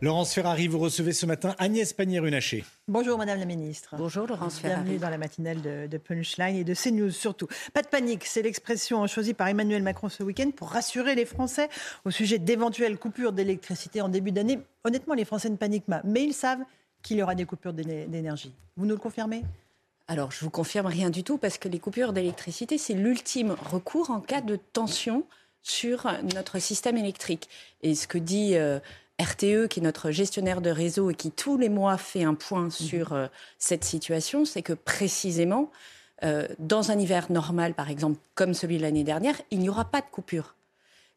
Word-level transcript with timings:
Laurence 0.00 0.32
Ferrari, 0.32 0.68
vous 0.68 0.78
recevez 0.78 1.12
ce 1.12 1.26
matin 1.26 1.56
Agnès 1.58 1.92
Pannier-Runacher. 1.92 2.64
Bonjour 2.86 3.18
Madame 3.18 3.40
la 3.40 3.46
Ministre. 3.46 3.96
Bonjour 3.98 4.28
Laurence 4.28 4.60
Ferrari. 4.60 4.82
Bienvenue 4.82 4.98
dans 5.00 5.10
la 5.10 5.18
matinale 5.18 5.60
de, 5.60 5.88
de, 5.88 5.98
Punchline 5.98 6.54
et 6.54 6.62
de 6.62 6.72
CNews 6.72 7.10
surtout. 7.10 7.48
Pas 7.74 7.82
de 7.82 7.88
panique, 7.88 8.24
c'est 8.24 8.42
l'expression 8.42 9.04
choisie 9.08 9.34
par 9.34 9.48
Emmanuel 9.48 9.82
Macron 9.82 10.08
ce 10.08 10.22
week-end 10.22 10.52
pour 10.54 10.70
rassurer 10.70 11.16
les 11.16 11.24
Français 11.24 11.68
au 12.04 12.12
sujet 12.12 12.38
d'éventuelles 12.38 12.96
coupures 12.96 13.32
d'électricité 13.32 14.00
en 14.00 14.08
début 14.08 14.30
d'année. 14.30 14.60
Honnêtement, 14.84 15.14
les 15.14 15.24
Français 15.24 15.50
ne 15.50 15.56
paniquent 15.56 15.86
pas, 15.86 16.00
mais 16.04 16.22
ils 16.22 16.34
savent 16.34 16.62
qu'il 17.02 17.16
y 17.16 17.22
aura 17.24 17.34
des 17.34 17.44
coupures 17.44 17.72
d'énergie. 17.72 18.54
Vous 18.76 18.86
nous 18.86 18.94
le 18.94 19.00
confirmez? 19.00 19.42
Alors, 20.06 20.30
je 20.30 20.44
vous 20.44 20.50
confirme 20.50 20.86
rien 20.86 21.10
du 21.10 21.24
tout 21.24 21.38
parce 21.38 21.58
que 21.58 21.68
les 21.68 21.80
coupures 21.80 22.12
d'électricité, 22.12 22.78
c'est 22.78 22.94
l'ultime 22.94 23.56
recours 23.68 24.10
en 24.10 24.20
cas 24.20 24.42
de 24.42 24.54
tension 24.54 25.24
sur 25.62 26.06
notre 26.34 26.60
système 26.60 26.96
électrique. 26.96 27.48
Et 27.82 27.96
ce 27.96 28.06
que 28.06 28.16
dit 28.16 28.54
euh, 28.54 28.78
RTE, 29.20 29.66
qui 29.68 29.80
est 29.80 29.82
notre 29.82 30.10
gestionnaire 30.10 30.60
de 30.60 30.70
réseau 30.70 31.10
et 31.10 31.14
qui 31.14 31.30
tous 31.30 31.56
les 31.56 31.68
mois 31.68 31.98
fait 31.98 32.24
un 32.24 32.34
point 32.34 32.64
mhm. 32.64 32.70
sur 32.70 33.12
euh, 33.12 33.26
cette 33.58 33.84
situation, 33.84 34.44
c'est 34.44 34.62
que 34.62 34.72
précisément, 34.72 35.70
euh, 36.24 36.46
dans 36.58 36.90
un 36.90 36.98
hiver 36.98 37.30
normal, 37.30 37.74
par 37.74 37.90
exemple, 37.90 38.18
comme 38.34 38.54
celui 38.54 38.78
de 38.78 38.82
l'année 38.82 39.04
dernière, 39.04 39.40
il 39.50 39.58
n'y 39.58 39.68
aura 39.68 39.84
pas 39.84 40.00
de 40.00 40.06
coupure. 40.10 40.54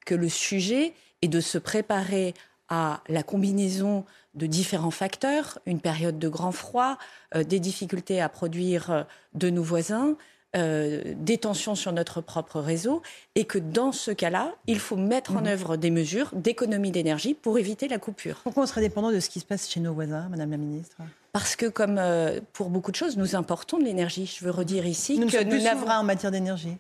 Que 0.06 0.16
le 0.16 0.30
sujet 0.30 0.94
est 1.22 1.28
de 1.28 1.40
se 1.40 1.58
préparer 1.58 2.34
à 2.70 3.02
la 3.08 3.22
combinaison 3.22 4.06
de 4.34 4.46
différents 4.48 4.92
facteurs, 4.92 5.60
une 5.66 5.82
période 5.82 6.18
de 6.18 6.30
grand 6.30 6.54
froid, 6.54 6.98
euh, 7.36 7.44
des 7.44 7.60
difficultés 7.60 8.22
à 8.22 8.30
produire 8.30 9.06
de 9.34 9.50
nos 9.50 9.64
voisins, 9.64 10.16
euh, 10.54 11.02
des 11.16 11.38
tensions 11.38 11.76
sur 11.76 11.94
notre 11.94 12.20
propre 12.20 12.60
réseau 12.60 13.02
et 13.36 13.46
que 13.46 13.58
dans 13.58 13.94
ce 13.94 14.12
cas-là, 14.12 14.54
il 14.68 14.80
faut 14.80 14.98
mettre 14.98 15.32
en 15.38 15.42
mhm. 15.42 15.48
œuvre 15.48 15.78
des 15.78 15.92
mesures 15.92 16.30
d'économie 16.34 16.92
d'énergie 16.92 17.34
pour 17.34 17.58
éviter 17.58 17.88
la 17.88 18.00
coupure. 18.00 18.42
Pourquoi 18.44 18.64
on 18.64 18.66
serait 18.66 18.82
dépendant 18.82 19.12
de 19.12 19.22
ce 19.22 19.30
qui 19.30 19.40
se 19.40 19.46
passe 19.46 19.70
chez 19.70 19.80
nos 19.80 19.94
voisins, 19.94 20.28
Madame 20.30 20.52
la 20.52 20.58
Ministre? 20.58 20.98
Parce 21.32 21.56
que, 21.56 21.68
comme 21.68 21.98
euh, 21.98 22.42
pour 22.52 22.70
beaucoup 22.70 22.92
de 22.92 22.98
choses, 22.98 23.16
nous 23.16 23.38
importons 23.38 23.78
de 23.78 23.86
l'énergie. 23.86 24.26
Je 24.26 24.44
veux 24.44 24.52
redire 24.52 24.86
ici 24.86 25.18
nous 25.18 25.28
que 25.28 25.42
nous 25.42 25.58
sommes 25.58 25.80
souverains 25.80 26.00
en 26.00 26.04
matière 26.04 26.32
d'énergie. 26.32 26.76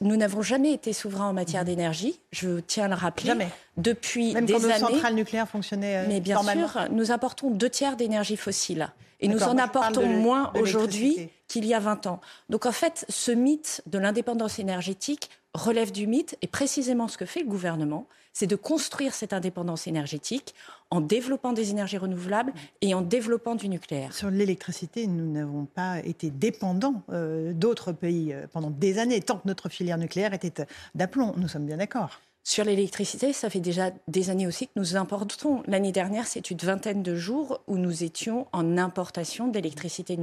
Nous 0.00 0.16
n'avons 0.16 0.42
jamais 0.42 0.72
été 0.72 0.92
souverains 0.92 1.28
en 1.28 1.32
matière 1.32 1.62
mhm. 1.62 1.68
d'énergie. 1.68 2.18
Je 2.32 2.58
tiens 2.58 2.86
à 2.86 2.88
le 2.88 2.94
rappeler. 2.94 3.28
Jamais. 3.28 3.48
Depuis 3.76 4.34
Même 4.34 4.46
des 4.46 4.54
quand 4.54 4.64
années. 4.64 4.80
nos 4.80 4.88
centrales 4.88 5.14
nucléaires 5.14 5.48
fonctionnaient 5.48 5.98
euh, 5.98 6.04
Mais 6.08 6.18
bien 6.18 6.34
normalement. 6.34 6.68
sûr, 6.68 6.88
nous 6.90 7.12
importons 7.12 7.52
deux 7.52 7.70
tiers 7.70 7.94
d'énergie 7.96 8.36
fossile. 8.36 8.88
Et 9.20 9.28
nous 9.28 9.44
en 9.44 9.56
apportons 9.56 10.06
moins 10.06 10.52
aujourd'hui 10.60 11.30
qu'il 11.52 11.66
y 11.66 11.74
a 11.74 11.80
20 11.80 12.06
ans. 12.06 12.20
Donc 12.48 12.64
en 12.64 12.72
fait, 12.72 13.04
ce 13.10 13.30
mythe 13.30 13.82
de 13.84 13.98
l'indépendance 13.98 14.58
énergétique 14.58 15.28
relève 15.52 15.92
du 15.92 16.06
mythe 16.06 16.34
et 16.40 16.46
précisément 16.46 17.08
ce 17.08 17.18
que 17.18 17.26
fait 17.26 17.40
le 17.40 17.46
gouvernement, 17.46 18.06
c'est 18.32 18.46
de 18.46 18.56
construire 18.56 19.12
cette 19.12 19.34
indépendance 19.34 19.86
énergétique 19.86 20.54
en 20.88 21.02
développant 21.02 21.52
des 21.52 21.68
énergies 21.68 21.98
renouvelables 21.98 22.54
et 22.80 22.94
en 22.94 23.02
développant 23.02 23.54
du 23.54 23.68
nucléaire. 23.68 24.14
Sur 24.14 24.30
l'électricité, 24.30 25.06
nous 25.06 25.30
n'avons 25.30 25.66
pas 25.66 25.98
été 25.98 26.30
dépendants 26.30 27.02
euh, 27.10 27.52
d'autres 27.52 27.92
pays 27.92 28.32
euh, 28.32 28.46
pendant 28.50 28.70
des 28.70 28.98
années, 28.98 29.20
tant 29.20 29.36
que 29.36 29.46
notre 29.46 29.68
filière 29.68 29.98
nucléaire 29.98 30.32
était 30.32 30.64
d'aplomb. 30.94 31.34
Nous 31.36 31.48
sommes 31.48 31.66
bien 31.66 31.76
d'accord. 31.76 32.22
Sur 32.44 32.64
l'électricité, 32.64 33.32
ça 33.32 33.48
fait 33.50 33.60
déjà 33.60 33.92
des 34.08 34.28
années 34.28 34.48
aussi 34.48 34.66
que 34.66 34.72
nous 34.74 34.96
importons. 34.96 35.62
L'année 35.68 35.92
dernière, 35.92 36.26
c'est 36.26 36.50
une 36.50 36.58
vingtaine 36.58 37.02
de 37.02 37.14
jours 37.14 37.60
où 37.68 37.78
nous 37.78 38.02
étions 38.02 38.48
en 38.52 38.78
importation 38.78 39.46
d'électricité 39.46 40.18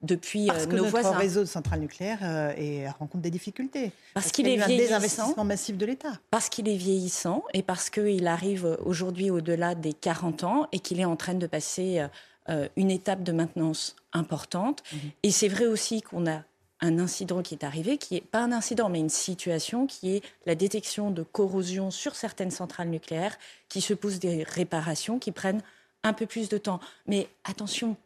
depuis 0.00 0.46
Parce 0.46 0.64
euh, 0.64 0.66
que 0.66 0.76
nos 0.76 0.84
notre 0.84 0.90
voisins. 0.90 1.10
réseau 1.16 1.40
de 1.40 1.46
centrales 1.46 1.80
nucléaires 1.80 2.20
euh, 2.22 2.52
est, 2.56 2.88
rencontre 2.90 3.22
des 3.22 3.32
difficultés. 3.32 3.90
Parce, 4.14 4.30
qu'il 4.30 4.46
est 4.46 4.64
vieillissant. 4.64 5.44
massifs 5.44 5.76
de 5.76 5.86
l'État. 5.86 6.12
Parce 6.30 6.48
qu'il 6.48 6.68
est 6.68 6.76
vieillissant 6.76 7.42
et 7.52 7.62
parce 7.62 7.90
qu'il 7.90 8.28
arrive 8.28 8.78
aujourd'hui 8.84 9.30
au-delà 9.30 9.74
des 9.74 9.92
40 9.92 10.44
ans 10.44 10.68
et 10.70 10.78
qu'il 10.78 11.00
est 11.00 11.04
en 11.04 11.16
train 11.16 11.34
de 11.34 11.48
passer 11.48 12.06
euh, 12.48 12.68
une 12.76 12.92
étape 12.92 13.24
de 13.24 13.32
maintenance 13.32 13.96
importante. 14.12 14.84
Mhm. 14.92 14.98
Et 15.24 15.30
c'est 15.32 15.48
vrai 15.48 15.66
aussi 15.66 16.00
qu'on 16.00 16.28
a 16.28 16.42
un 16.80 16.98
incident 16.98 17.42
qui 17.42 17.54
est 17.54 17.64
arrivé, 17.64 17.98
qui 17.98 18.16
est 18.16 18.20
pas 18.20 18.40
un 18.40 18.52
incident, 18.52 18.88
mais 18.88 19.00
une 19.00 19.08
situation 19.08 19.86
qui 19.86 20.16
est 20.16 20.22
la 20.44 20.54
détection 20.54 21.10
de 21.10 21.22
corrosion 21.22 21.90
sur 21.90 22.14
certaines 22.14 22.50
centrales 22.50 22.88
nucléaires, 22.88 23.38
qui 23.68 23.80
se 23.80 23.94
posent 23.94 24.18
des 24.18 24.42
réparations 24.42 25.18
qui 25.18 25.32
prennent 25.32 25.62
un 26.02 26.12
peu 26.12 26.26
plus 26.26 26.48
de 26.48 26.58
temps. 26.58 26.80
Mais 27.06 27.28
attention, 27.44 27.96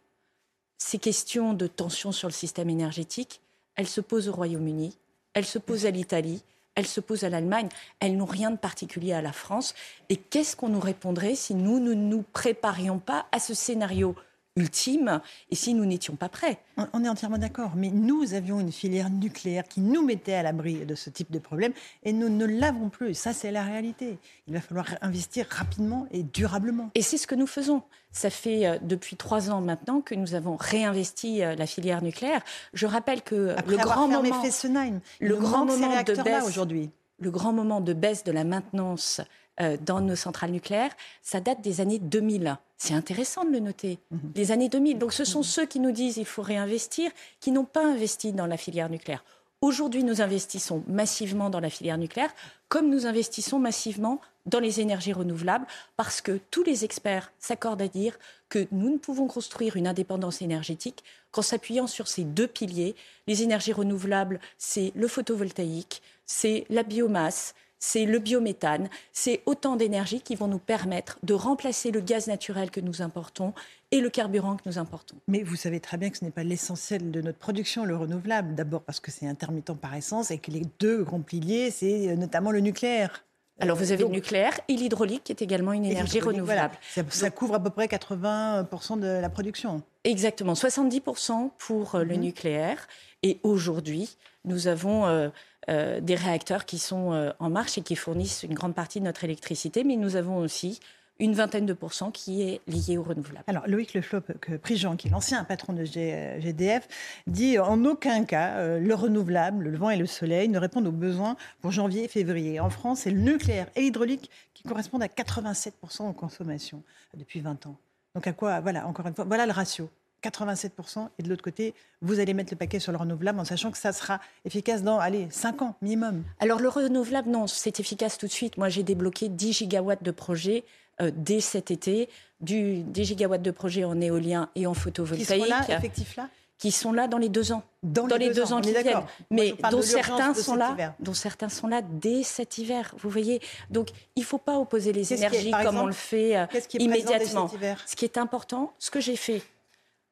ces 0.78 0.98
questions 0.98 1.53
de 1.53 1.66
tension 1.66 2.12
sur 2.12 2.28
le 2.28 2.32
système 2.32 2.70
énergétique, 2.70 3.41
elles 3.75 3.88
se 3.88 4.00
posent 4.00 4.28
au 4.28 4.32
Royaume-Uni, 4.32 4.97
elles 5.34 5.47
se 5.47 5.59
posent 5.59 5.86
à 5.86 5.91
l'Italie, 5.91 6.42
elles 6.75 6.86
se 6.86 7.00
posent 7.00 7.25
à 7.25 7.28
l'Allemagne, 7.28 7.69
elles 7.98 8.16
n'ont 8.16 8.25
rien 8.25 8.50
de 8.50 8.56
particulier 8.56 9.12
à 9.12 9.22
la 9.22 9.32
France. 9.32 9.75
Et 10.09 10.16
qu'est-ce 10.16 10.56
qu'on 10.56 10.69
nous 10.69 10.80
répondrait 10.80 11.34
si 11.34 11.54
nous 11.54 11.80
ne 11.80 11.94
nous 11.94 12.22
préparions 12.32 12.98
pas 12.98 13.26
à 13.32 13.41
ce 13.41 13.54
scénario 13.54 14.14
ultime 14.56 15.21
et 15.50 15.55
si 15.55 15.75
nous 15.75 15.87
n'étions 15.87 16.16
pas 16.16 16.28
prêts. 16.28 16.61
On 16.93 17.05
est 17.05 17.09
entièrement 17.09 17.38
d'accord, 17.38 17.72
mais 17.77 17.91
nous 17.91 18.34
avions 18.34 18.61
une 18.61 18.72
filière 18.72 19.11
nucléaire 19.11 19.65
qui 19.69 19.81
nous 19.81 20.05
mettait 20.05 20.34
à 20.34 20.43
l'abri 20.43 20.84
de 20.87 20.94
ce 20.94 21.11
type 21.11 21.31
de 21.31 21.38
problème 21.38 21.72
et 22.03 22.12
nous 22.12 22.28
ne 22.28 22.44
l'avons 22.47 22.89
plus. 22.89 23.15
Ça, 23.15 23.33
c'est 23.33 23.50
la 23.50 23.62
réalité. 23.62 24.19
Il 24.47 24.55
va 24.55 24.60
falloir 24.60 24.87
investir 25.03 25.47
rapidement 25.50 26.06
et 26.10 26.22
durablement. 26.22 26.91
Et 26.94 27.03
c'est 27.03 27.19
ce 27.19 27.27
que 27.27 27.34
nous 27.34 27.47
faisons. 27.47 27.83
Ça 28.12 28.31
fait 28.31 28.66
euh, 28.66 28.78
depuis 28.83 29.16
trois 29.16 29.50
ans 29.50 29.60
maintenant 29.60 30.00
que 30.00 30.15
nous 30.15 30.34
avons 30.34 30.56
réinvesti 30.56 31.44
euh, 31.44 31.55
la 31.55 31.66
filière 31.66 32.03
nucléaire. 32.03 32.43
Je 32.72 32.87
rappelle 32.87 33.22
que 33.22 33.50
Après 33.50 33.77
le 33.77 33.77
grand 33.78 34.09
moment, 34.09 34.43
Fessenheim, 34.43 35.00
le 35.21 35.37
grand 35.37 35.65
moment 35.65 36.03
de 36.03 36.22
baisse 36.22 36.49
aujourd'hui, 36.49 36.91
le 37.21 37.31
grand 37.31 37.53
moment 37.53 37.81
de 37.81 37.93
baisse 37.93 38.25
de 38.25 38.33
la 38.33 38.44
maintenance 38.44 39.21
euh, 39.60 39.76
dans 39.84 40.00
nos 40.00 40.16
centrales 40.16 40.50
nucléaires, 40.50 40.93
ça 41.22 41.41
date 41.41 41.60
des 41.60 41.81
années 41.81 41.98
2000. 41.98 42.56
C'est 42.78 42.94
intéressant 42.94 43.44
de 43.44 43.50
le 43.50 43.60
noter. 43.60 43.98
Mhm. 44.10 44.32
Les 44.34 44.53
années 44.53 44.69
2000. 44.69 44.98
Donc 44.98 45.12
ce 45.12 45.25
sont 45.25 45.43
ceux 45.43 45.66
qui 45.66 45.81
nous 45.81 45.93
disent 45.93 46.15
qu'il 46.15 46.25
faut 46.25 46.43
réinvestir, 46.43 47.10
qui 47.41 47.50
n'ont 47.53 47.65
pas 47.65 47.84
investi 47.84 48.32
dans 48.32 48.47
la 48.47 48.56
filière 48.56 48.88
nucléaire. 48.88 49.22
Aujourd'hui, 49.60 50.04
nous 50.04 50.22
investissons 50.22 50.82
massivement 50.88 51.50
dans 51.50 51.60
la 51.60 51.69
filière 51.69 51.98
nucléaire, 51.98 52.31
comme 52.71 52.88
nous 52.88 53.04
investissons 53.04 53.59
massivement 53.59 54.19
dans 54.47 54.60
les 54.60 54.81
énergies 54.81 55.12
renouvelables, 55.12 55.66
parce 55.98 56.22
que 56.22 56.41
tous 56.50 56.62
les 56.62 56.87
experts 56.87 57.31
s'accordent 57.38 57.82
à 57.82 57.88
dire 57.88 58.19
que 58.48 58.66
nous 58.72 58.91
ne 58.91 58.97
pouvons 58.97 59.27
construire 59.27 59.77
une 59.77 59.87
indépendance 59.87 60.41
énergétique 60.41 61.04
qu'en 61.31 61.42
s'appuyant 61.42 61.87
sur 61.87 62.09
ces 62.09 62.25
deux 62.25 62.47
piliers. 62.47 62.97
Les 63.27 63.42
énergies 63.42 63.75
renouvelables, 63.75 64.41
c'est 64.56 64.92
le 64.94 65.09
photovoltaïque, 65.09 66.00
c'est 66.25 66.65
la 66.71 66.82
biomasse, 66.82 67.54
c'est 67.80 68.04
le 68.04 68.18
biométhane, 68.18 68.88
c'est 69.12 69.42
autant 69.46 69.74
d'énergie 69.74 70.20
qui 70.20 70.36
vont 70.36 70.46
nous 70.46 70.58
permettre 70.58 71.18
de 71.22 71.34
remplacer 71.34 71.91
le 71.91 72.00
gaz 72.00 72.28
naturel 72.28 72.70
que 72.70 72.80
nous 72.80 73.02
importons 73.02 73.54
et 73.91 74.00
le 74.00 74.10
carburant 74.10 74.56
que 74.56 74.62
nous 74.66 74.78
importons. 74.78 75.16
Mais 75.26 75.42
vous 75.42 75.56
savez 75.56 75.80
très 75.80 75.96
bien 75.96 76.10
que 76.10 76.18
ce 76.18 76.24
n'est 76.24 76.30
pas 76.30 76.44
l'essentiel 76.44 77.10
de 77.10 77.20
notre 77.22 77.38
production, 77.38 77.84
le 77.84 77.96
renouvelable. 77.96 78.54
D'abord 78.54 78.82
parce 78.82 79.00
que 79.00 79.10
c'est 79.10 79.26
intermittent 79.26 79.72
par 79.72 79.94
essence 79.94 80.30
et 80.30 80.38
que 80.38 80.50
les 80.50 80.62
deux 80.78 81.02
grands 81.02 81.22
piliers, 81.22 81.70
c'est 81.70 82.10
euh, 82.10 82.16
notamment 82.16 82.50
le 82.50 82.60
nucléaire. 82.60 83.24
Alors 83.60 83.76
vous 83.76 83.92
avez 83.92 84.04
le 84.04 84.10
nucléaire 84.10 84.59
et 84.68 84.74
l'hydraulique 84.74 85.24
qui 85.24 85.33
est 85.33 85.42
également 85.42 85.72
une 85.72 85.84
énergie 85.84 86.21
renouvelable. 86.21 86.78
Voilà. 86.94 87.10
Ça, 87.10 87.18
ça, 87.18 87.30
couvre 87.30 87.54
à 87.56 87.62
peu 87.62 87.68
près 87.68 87.86
80% 87.86 89.00
de 89.00 89.06
la 89.06 89.28
production. 89.28 89.83
Exactement, 90.04 90.54
70% 90.54 91.50
pour 91.59 91.94
euh, 91.94 92.04
le 92.04 92.16
mmh. 92.16 92.21
nucléaire. 92.21 92.88
Et 93.22 93.38
aujourd'hui, 93.42 94.16
nous 94.47 94.66
avons 94.66 95.06
euh, 95.06 95.28
euh, 95.71 96.01
des 96.01 96.15
réacteurs 96.15 96.65
qui 96.65 96.78
sont 96.78 97.13
euh, 97.13 97.31
en 97.39 97.49
marche 97.49 97.78
et 97.78 97.83
qui 97.83 97.97
fournissent 97.97 98.43
une 98.43 98.55
grande 98.55 98.75
partie 98.75 98.99
de 98.99 99.05
notre 99.05 99.25
électricité, 99.25 99.84
mais 99.84 99.97
nous 99.97 100.17
avons 100.17 100.39
aussi 100.39 100.81
une 101.21 101.34
vingtaine 101.34 101.67
de 101.67 101.75
pourcents 101.75 102.11
qui 102.11 102.43
est 102.43 102.61
liée 102.67 102.99
au 102.99 103.03
renouvelable. 103.03 103.45
Alors 103.47 103.69
Loïc 103.69 103.95
Le 103.95 104.01
que 104.01 104.57
Prigent, 104.57 104.97
qui 104.97 105.09
est 105.09 105.11
l'ancien 105.11 105.45
patron 105.45 105.75
de 105.75 105.84
GDF, 105.84 106.89
dit 107.27 107.59
en 107.59 107.84
aucun 107.84 108.25
cas 108.25 108.57
euh, 108.57 108.81
le 108.81 108.95
renouvelable, 108.95 109.69
le 109.69 109.77
vent 109.77 109.91
et 109.91 109.97
le 109.97 110.07
soleil 110.07 110.49
ne 110.49 110.59
répondent 110.59 110.87
aux 110.87 110.93
besoins 110.93 111.37
pour 111.61 111.71
janvier 111.71 112.05
et 112.05 112.09
février. 112.09 112.59
En 112.59 112.71
France, 112.71 113.01
c'est 113.01 113.11
le 113.11 113.21
nucléaire 113.21 113.67
et 113.77 113.83
l'hydraulique 113.83 114.31
qui 114.55 114.63
correspondent 114.65 115.03
à 115.03 115.09
87% 115.09 116.09
aux 116.09 116.13
consommations 116.13 116.83
depuis 117.15 117.41
20 117.41 117.67
ans. 117.67 117.77
Donc 118.15 118.27
à 118.27 118.33
quoi 118.33 118.61
Voilà, 118.61 118.87
encore 118.87 119.07
une 119.07 119.15
fois, 119.15 119.25
voilà 119.25 119.47
le 119.47 119.53
ratio. 119.53 119.89
87%, 120.22 121.09
et 121.19 121.22
de 121.22 121.28
l'autre 121.28 121.43
côté, 121.43 121.75
vous 122.03 122.21
allez 122.21 122.34
mettre 122.34 122.53
le 122.53 122.57
paquet 122.57 122.78
sur 122.78 122.93
le 122.93 122.99
renouvelable 122.99 123.41
en 123.41 123.45
sachant 123.45 123.71
que 123.71 123.78
ça 123.78 123.93
sera 123.93 124.21
efficace 124.45 124.83
dans, 124.83 124.99
allez, 124.99 125.28
5 125.31 125.63
ans 125.63 125.77
minimum. 125.83 126.25
Alors 126.39 126.61
le 126.61 126.69
renouvelable, 126.69 127.31
non, 127.31 127.47
c'est 127.47 127.81
efficace 127.81 128.19
tout 128.19 128.27
de 128.27 128.33
suite. 128.33 128.57
Moi, 128.57 128.69
j'ai 128.69 128.83
débloqué 128.83 129.28
10 129.28 129.53
gigawatts 129.53 130.03
de 130.03 130.11
projets 130.11 130.65
euh, 131.01 131.11
dès 131.15 131.41
cet 131.41 131.71
été, 131.71 132.09
du, 132.41 132.83
10 132.83 133.05
gigawatts 133.05 133.43
de 133.43 133.51
projets 133.51 133.84
en 133.84 134.01
éolien 134.01 134.51
et 134.55 134.67
en 134.67 134.75
photovoltaïque. 134.75 135.45
Qui 135.45 135.51
sont 135.51 135.69
là, 135.69 135.77
effectifs 135.77 136.17
là? 136.17 136.28
Qui 136.59 136.71
sont 136.72 136.93
là 136.93 137.09
dans 137.09 137.17
les 137.17 137.31
deux 137.31 137.53
ans. 137.53 137.63
Dans, 137.83 138.05
les, 138.19 138.28
deux, 138.28 138.53
ans, 138.53 138.61
qui 138.61 138.71
viennent. 138.71 139.01
Mais 139.31 139.55
dont 139.71 139.81
certains 139.81 140.34
sont 140.34 140.57
là, 140.57 140.95
dont 141.01 141.15
certains 141.15 141.49
sont 141.49 141.69
là 141.69 141.81
dès 141.81 142.22
cet 142.22 142.59
hiver. 142.59 142.95
Vous 142.99 143.09
voyez. 143.09 143.41
Donc, 143.71 143.89
il 144.15 144.21
ne 144.21 144.27
faut 144.27 144.37
pas 144.37 144.59
opposer 144.59 144.93
les 144.93 145.15
énergies 145.15 145.53
comme 145.63 145.78
on 145.78 145.87
le 145.87 145.93
fait 145.93 146.37
euh, 146.37 146.47
immédiatement. 146.78 147.51
Ce 147.87 147.97
qui 147.97 148.05
est 148.05 148.19
important, 148.19 148.75
ce 148.78 148.91
que 148.91 149.01
j'ai 149.01 149.17
fait, 149.17 149.43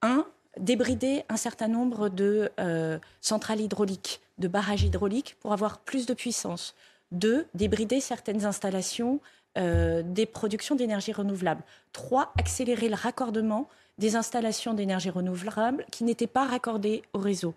un, 0.03 0.27
débrider 0.59 1.25
un 1.29 1.37
certain 1.37 1.69
nombre 1.69 2.09
de 2.09 2.51
euh, 2.61 2.99
centrales 3.21 3.61
hydrauliques, 3.61 4.21
de 4.39 4.49
barrages 4.49 4.83
hydrauliques 4.83 5.37
pour 5.41 5.53
avoir 5.53 5.79
plus 5.79 6.07
de 6.07 6.15
puissance. 6.15 6.75
Deux, 7.11 7.47
débrider 7.55 8.01
certaines 8.01 8.45
installations 8.45 9.21
euh, 9.57 10.03
des 10.05 10.27
productions 10.27 10.75
d'énergie 10.75 11.13
renouvelable. 11.13 11.63
Trois, 11.93 12.33
accélérer 12.39 12.89
le 12.89 12.95
raccordement 12.95 13.69
des 13.99 14.15
installations 14.15 14.75
d'énergie 14.75 15.11
renouvelable 15.11 15.85
qui 15.91 16.05
n'étaient 16.05 16.27
pas 16.27 16.45
raccordées 16.45 17.03
au 17.13 17.19
réseau. 17.19 17.55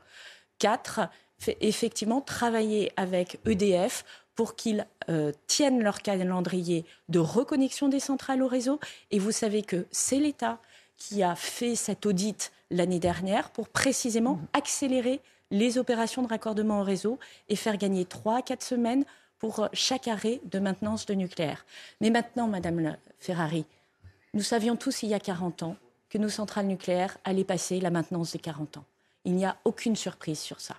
Quatre, 0.57 1.01
effectivement, 1.59 2.21
travailler 2.21 2.91
avec 2.97 3.39
EDF 3.45 4.05
pour 4.35 4.55
qu'ils 4.55 4.87
euh, 5.09 5.31
tiennent 5.47 5.83
leur 5.83 6.01
calendrier 6.01 6.85
de 7.09 7.19
reconnexion 7.19 7.89
des 7.89 7.99
centrales 7.99 8.41
au 8.41 8.47
réseau. 8.47 8.79
Et 9.11 9.19
vous 9.19 9.31
savez 9.31 9.61
que 9.61 9.85
c'est 9.91 10.19
l'État 10.19 10.59
qui 11.01 11.23
a 11.23 11.35
fait 11.35 11.75
cet 11.75 12.05
audit 12.05 12.51
l'année 12.69 12.99
dernière 12.99 13.49
pour 13.49 13.69
précisément 13.69 14.35
mmh. 14.35 14.47
accélérer 14.53 15.19
les 15.49 15.77
opérations 15.77 16.21
de 16.21 16.27
raccordement 16.27 16.81
au 16.81 16.83
réseau 16.83 17.17
et 17.49 17.55
faire 17.55 17.77
gagner 17.77 18.05
trois 18.05 18.37
à 18.37 18.41
quatre 18.43 18.61
semaines 18.61 19.03
pour 19.39 19.67
chaque 19.73 20.07
arrêt 20.07 20.39
de 20.45 20.59
maintenance 20.59 21.07
de 21.07 21.15
nucléaire. 21.15 21.65
Mais 22.01 22.11
maintenant, 22.11 22.47
Madame 22.47 22.95
Ferrari, 23.19 23.65
nous 24.35 24.43
savions 24.43 24.75
tous 24.75 25.01
il 25.01 25.09
y 25.09 25.15
a 25.15 25.19
40 25.19 25.63
ans 25.63 25.75
que 26.09 26.19
nos 26.19 26.29
centrales 26.29 26.67
nucléaires 26.67 27.17
allaient 27.23 27.43
passer 27.43 27.79
la 27.79 27.89
maintenance 27.89 28.33
des 28.33 28.39
40 28.39 28.77
ans. 28.77 28.85
Il 29.25 29.33
n'y 29.33 29.45
a 29.45 29.57
aucune 29.65 29.95
surprise 29.95 30.39
sur 30.39 30.61
ça. 30.61 30.75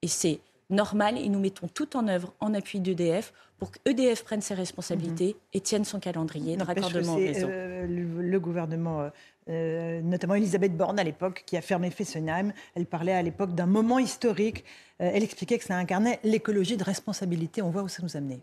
Et 0.00 0.08
c'est 0.08 0.40
normal 0.70 1.18
et 1.18 1.28
nous 1.28 1.38
mettons 1.38 1.68
tout 1.68 1.96
en 1.96 2.08
œuvre 2.08 2.32
en 2.40 2.54
appui 2.54 2.80
d'EDF 2.80 3.32
pour 3.58 3.72
qu'EDF 3.72 4.24
prenne 4.24 4.40
ses 4.40 4.54
responsabilités 4.54 5.34
mhm. 5.34 5.40
et 5.52 5.60
tienne 5.60 5.84
son 5.84 5.98
calendrier 6.00 6.56
de 6.56 6.62
raccordement 6.62 7.14
au 7.14 7.16
réseau. 7.16 7.48
Euh, 7.48 7.86
le, 7.86 8.40
gouvernement, 8.40 9.10
euh, 9.48 9.98
euh, 9.98 10.00
notamment 10.02 10.34
Elisabeth 10.34 10.76
Borne 10.76 10.98
à 10.98 11.04
l'époque, 11.04 11.42
qui 11.46 11.56
a 11.56 11.60
fermé 11.60 11.90
Fessenheim, 11.90 12.52
elle 12.74 12.86
parlait 12.86 13.12
à 13.12 13.22
l'époque 13.22 13.54
d'un 13.54 13.66
moment 13.66 13.98
historique. 13.98 14.64
elle 14.98 15.22
expliquait 15.22 15.58
que 15.58 15.64
ça 15.64 15.76
incarnait 15.76 16.18
l'écologie 16.24 16.76
de 16.76 16.84
responsabilité. 16.84 17.62
On 17.62 17.70
voit 17.70 17.82
où 17.82 17.88
ça 17.88 18.02
nous 18.02 18.16
amenait. 18.16 18.40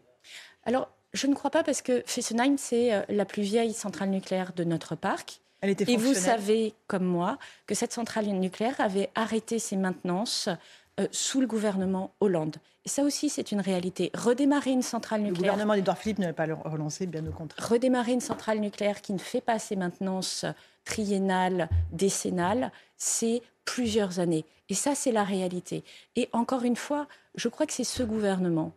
Alors, 0.65 0.89
je 1.13 1.27
ne 1.27 1.35
crois 1.35 1.51
pas 1.51 1.63
parce 1.63 1.81
que 1.81 2.03
Fessenheim, 2.05 2.57
c'est 2.57 3.05
la 3.09 3.25
plus 3.25 3.43
vieille 3.43 3.73
centrale 3.73 4.09
nucléaire 4.09 4.53
de 4.53 4.63
notre 4.63 4.95
parc. 4.95 5.41
Et 5.63 5.97
vous 5.97 6.13
savez, 6.13 6.73
comme 6.87 7.05
moi, 7.05 7.37
que 7.65 7.75
cette 7.75 7.93
centrale 7.93 8.27
nucléaire 8.27 8.79
avait 8.79 9.09
arrêté 9.15 9.59
ses 9.59 9.75
maintenances 9.75 10.49
euh, 11.00 11.07
sous 11.12 11.42
le 11.42 11.47
gouvernement 11.47 12.13
Hollande. 12.19 12.57
Et 12.86 12.89
ça 12.89 13.03
aussi, 13.03 13.30
c'est 13.30 13.51
une 13.51 13.62
réalité. 13.62 14.12
Redémarrer 14.13 14.71
une 14.71 14.81
centrale 14.81 15.21
nucléaire. 15.21 15.53
Le 15.53 15.57
gouvernement 15.57 15.75
d'Edouard 15.75 15.97
Philippe 15.97 16.19
ne 16.19 16.27
va 16.27 16.33
pas 16.33 16.45
le 16.45 16.53
relancer, 16.53 17.06
bien 17.07 17.25
au 17.25 17.31
contraire. 17.31 17.68
Redémarrer 17.68 18.13
une 18.13 18.21
centrale 18.21 18.59
nucléaire 18.59 19.01
qui 19.01 19.13
ne 19.13 19.18
fait 19.18 19.42
pas 19.42 19.59
ses 19.59 19.75
maintenances 19.75 20.45
triennales, 20.86 21.68
décennales, 21.92 22.71
c'est 22.97 23.42
plusieurs 23.65 24.19
années. 24.19 24.45
Et 24.69 24.74
ça, 24.74 24.95
c'est 24.95 25.12
la 25.12 25.24
réalité. 25.24 25.83
Et 26.15 26.30
encore 26.31 26.63
une 26.63 26.75
fois, 26.75 27.07
je 27.36 27.50
crois 27.50 27.65
que 27.65 27.74
c'est 27.74 27.83
ce 27.83 28.03
gouvernement 28.03 28.71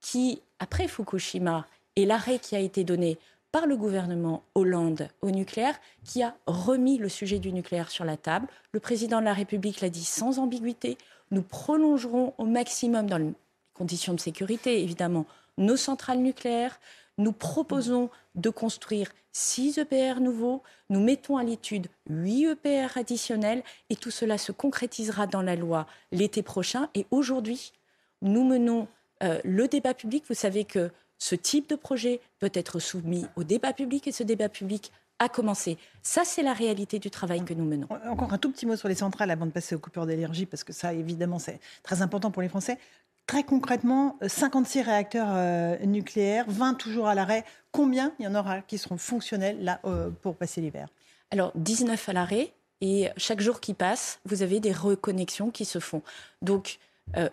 qui, 0.00 0.42
après 0.58 0.88
Fukushima 0.88 1.66
et 1.96 2.06
l'arrêt 2.06 2.38
qui 2.38 2.56
a 2.56 2.58
été 2.58 2.84
donné 2.84 3.18
par 3.52 3.66
le 3.66 3.76
gouvernement 3.76 4.42
Hollande 4.54 5.08
au 5.20 5.30
nucléaire 5.30 5.78
qui 6.04 6.22
a 6.22 6.34
remis 6.46 6.96
le 6.96 7.10
sujet 7.10 7.38
du 7.38 7.52
nucléaire 7.52 7.90
sur 7.90 8.04
la 8.04 8.16
table. 8.16 8.48
Le 8.72 8.80
président 8.80 9.20
de 9.20 9.26
la 9.26 9.34
République 9.34 9.82
l'a 9.82 9.90
dit 9.90 10.04
sans 10.04 10.38
ambiguïté. 10.38 10.96
Nous 11.32 11.42
prolongerons 11.42 12.34
au 12.38 12.44
maximum, 12.44 13.06
dans 13.06 13.18
les 13.18 13.32
conditions 13.74 14.14
de 14.14 14.20
sécurité 14.20 14.82
évidemment, 14.82 15.26
nos 15.58 15.76
centrales 15.76 16.20
nucléaires. 16.20 16.78
Nous 17.18 17.32
proposons 17.32 18.10
de 18.34 18.50
construire 18.50 19.10
6 19.32 19.78
EPR 19.78 20.20
nouveaux. 20.20 20.62
Nous 20.90 21.00
mettons 21.00 21.38
à 21.38 21.42
l'étude 21.42 21.88
8 22.08 22.50
EPR 22.50 22.98
additionnels 22.98 23.62
et 23.90 23.96
tout 23.96 24.10
cela 24.10 24.38
se 24.38 24.52
concrétisera 24.52 25.26
dans 25.26 25.42
la 25.42 25.56
loi 25.56 25.86
l'été 26.12 26.42
prochain. 26.42 26.88
Et 26.94 27.06
aujourd'hui, 27.10 27.72
nous 28.20 28.44
menons 28.44 28.86
euh, 29.22 29.40
le 29.44 29.68
débat 29.68 29.94
public. 29.94 30.24
Vous 30.28 30.34
savez 30.34 30.64
que 30.64 30.90
ce 31.18 31.34
type 31.34 31.68
de 31.68 31.76
projet 31.76 32.20
peut 32.40 32.50
être 32.52 32.78
soumis 32.78 33.24
au 33.36 33.44
débat 33.44 33.72
public 33.72 34.06
et 34.06 34.12
ce 34.12 34.22
débat 34.22 34.48
public 34.48 34.92
a 35.22 35.28
commencé. 35.28 35.78
Ça, 36.02 36.22
c'est 36.24 36.42
la 36.42 36.52
réalité 36.52 36.98
du 36.98 37.10
travail 37.10 37.44
que 37.44 37.54
nous 37.54 37.64
menons. 37.64 37.86
Encore 38.08 38.32
un 38.32 38.38
tout 38.38 38.50
petit 38.50 38.66
mot 38.66 38.76
sur 38.76 38.88
les 38.88 38.96
centrales 38.96 39.30
avant 39.30 39.46
de 39.46 39.50
passer 39.50 39.74
aux 39.74 39.78
coupures 39.78 40.06
d'énergie, 40.06 40.46
parce 40.46 40.64
que 40.64 40.72
ça, 40.72 40.92
évidemment, 40.92 41.38
c'est 41.38 41.60
très 41.82 42.02
important 42.02 42.30
pour 42.30 42.42
les 42.42 42.48
Français. 42.48 42.78
Très 43.26 43.44
concrètement, 43.44 44.18
56 44.26 44.80
euh, 44.80 44.82
réacteurs 44.82 45.28
euh, 45.30 45.78
nucléaires, 45.86 46.44
20 46.48 46.74
toujours 46.74 47.06
à 47.06 47.14
l'arrêt. 47.14 47.44
Combien 47.70 48.12
il 48.18 48.24
y 48.24 48.28
en 48.28 48.34
aura 48.34 48.60
qui 48.62 48.78
seront 48.78 48.98
fonctionnels 48.98 49.62
là, 49.62 49.80
euh, 49.84 50.10
pour 50.22 50.36
passer 50.36 50.60
l'hiver? 50.60 50.88
Alors, 51.30 51.52
19 51.54 52.08
à 52.08 52.12
l'arrêt. 52.12 52.52
Et 52.84 53.10
chaque 53.16 53.40
jour 53.40 53.60
qui 53.60 53.74
passe, 53.74 54.18
vous 54.24 54.42
avez 54.42 54.58
des 54.58 54.72
reconnexions 54.72 55.50
qui 55.50 55.64
se 55.64 55.78
font. 55.78 56.02
Donc, 56.42 56.80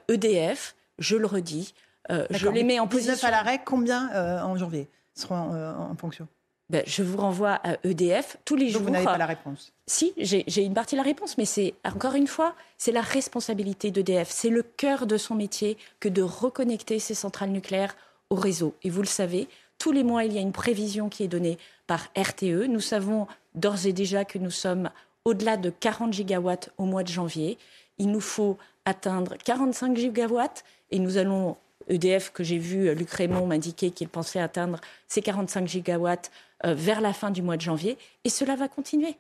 EDF, 0.07 0.75
e 0.75 1.01
je 1.01 1.15
le 1.15 1.25
redis, 1.25 1.73
je 2.07 2.47
les 2.49 2.63
mets 2.63 2.79
en 2.79 2.85
position. 2.87 3.13
19 3.13 3.23
à 3.23 3.31
l'arrêt, 3.31 3.61
combien 3.65 4.43
en 4.43 4.55
janvier? 4.57 4.87
Seront 5.15 5.51
en 5.75 5.95
fonction? 5.95 6.27
Ben, 6.69 6.83
je 6.85 7.01
vous 7.01 7.17
renvoie 7.17 7.59
à 7.63 7.77
EDF 7.83 8.37
tous 8.45 8.55
les 8.55 8.69
jours. 8.69 8.83
Vous 8.83 8.91
n'avez 8.91 9.05
pas 9.05 9.17
la 9.17 9.25
réponse. 9.25 9.73
Si, 9.87 10.13
j'ai 10.17 10.63
une 10.63 10.75
partie 10.75 10.95
de 10.95 10.99
la 10.99 11.03
réponse, 11.03 11.37
mais 11.37 11.45
c'est 11.45 11.73
encore 11.83 12.13
une 12.13 12.27
fois, 12.27 12.53
c'est 12.77 12.91
la 12.91 13.01
responsabilité 13.01 13.89
d'EDF. 13.89 14.29
C'est 14.29 14.49
le 14.49 14.61
cœur 14.61 15.07
de 15.07 15.17
son 15.17 15.33
métier 15.33 15.77
que 15.99 16.09
de 16.09 16.21
reconnecter 16.21 16.99
ces 16.99 17.15
centrales 17.15 17.49
nucléaires 17.49 17.95
au 18.29 18.35
réseau. 18.35 18.75
Et 18.83 18.91
vous 18.91 19.01
le 19.01 19.07
savez, 19.07 19.47
tous 19.79 19.91
les 19.91 20.03
mois, 20.03 20.25
il 20.25 20.33
y 20.33 20.37
a 20.37 20.41
une 20.41 20.51
prévision 20.51 21.09
qui 21.09 21.23
est 21.23 21.27
donnée 21.27 21.57
par 21.87 22.09
RTE. 22.15 22.67
Nous 22.67 22.81
savons 22.81 23.25
d'ores 23.55 23.87
et 23.87 23.93
déjà 23.93 24.23
que 24.23 24.37
nous 24.37 24.51
sommes 24.51 24.91
au-delà 25.25 25.57
de 25.57 25.71
40 25.71 26.13
gigawatts 26.13 26.69
au 26.77 26.85
mois 26.85 27.03
de 27.03 27.09
janvier. 27.09 27.57
Il 27.97 28.11
nous 28.11 28.21
faut 28.21 28.57
atteindre 28.85 29.37
45 29.43 29.97
gigawatts 29.97 30.63
et 30.91 30.99
nous 30.99 31.17
allons 31.17 31.57
EDF 31.87 32.31
que 32.31 32.43
j'ai 32.43 32.59
vu, 32.59 32.93
Luc 32.93 33.09
Raymond 33.09 33.47
m'indiquer 33.47 33.89
qu'il 33.89 34.09
pensait 34.09 34.39
atteindre 34.39 34.79
ses 35.07 35.21
45 35.21 35.67
gigawatts 35.67 36.29
vers 36.63 37.01
la 37.01 37.13
fin 37.13 37.31
du 37.31 37.41
mois 37.41 37.57
de 37.57 37.61
janvier. 37.61 37.97
Et 38.23 38.29
cela 38.29 38.55
va 38.55 38.67
continuer. 38.67 39.15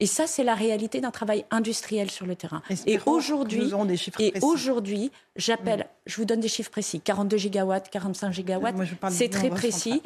Et 0.00 0.06
ça, 0.06 0.26
c'est 0.26 0.42
la 0.42 0.54
réalité 0.54 1.00
d'un 1.02 1.10
travail 1.10 1.44
industriel 1.50 2.10
sur 2.10 2.24
le 2.26 2.34
terrain. 2.34 2.62
Et 2.86 2.98
aujourd'hui, 3.04 3.70
et 4.18 4.32
aujourd'hui, 4.40 5.12
j'appelle, 5.36 5.86
je 6.06 6.16
vous 6.16 6.24
donne 6.24 6.40
des 6.40 6.48
chiffres 6.48 6.70
précis 6.70 7.00
42 7.00 7.36
gigawatts, 7.36 7.90
45 7.90 8.32
gigawatts, 8.32 8.76
c'est 9.10 9.28
très 9.28 9.50
précis. 9.50 10.02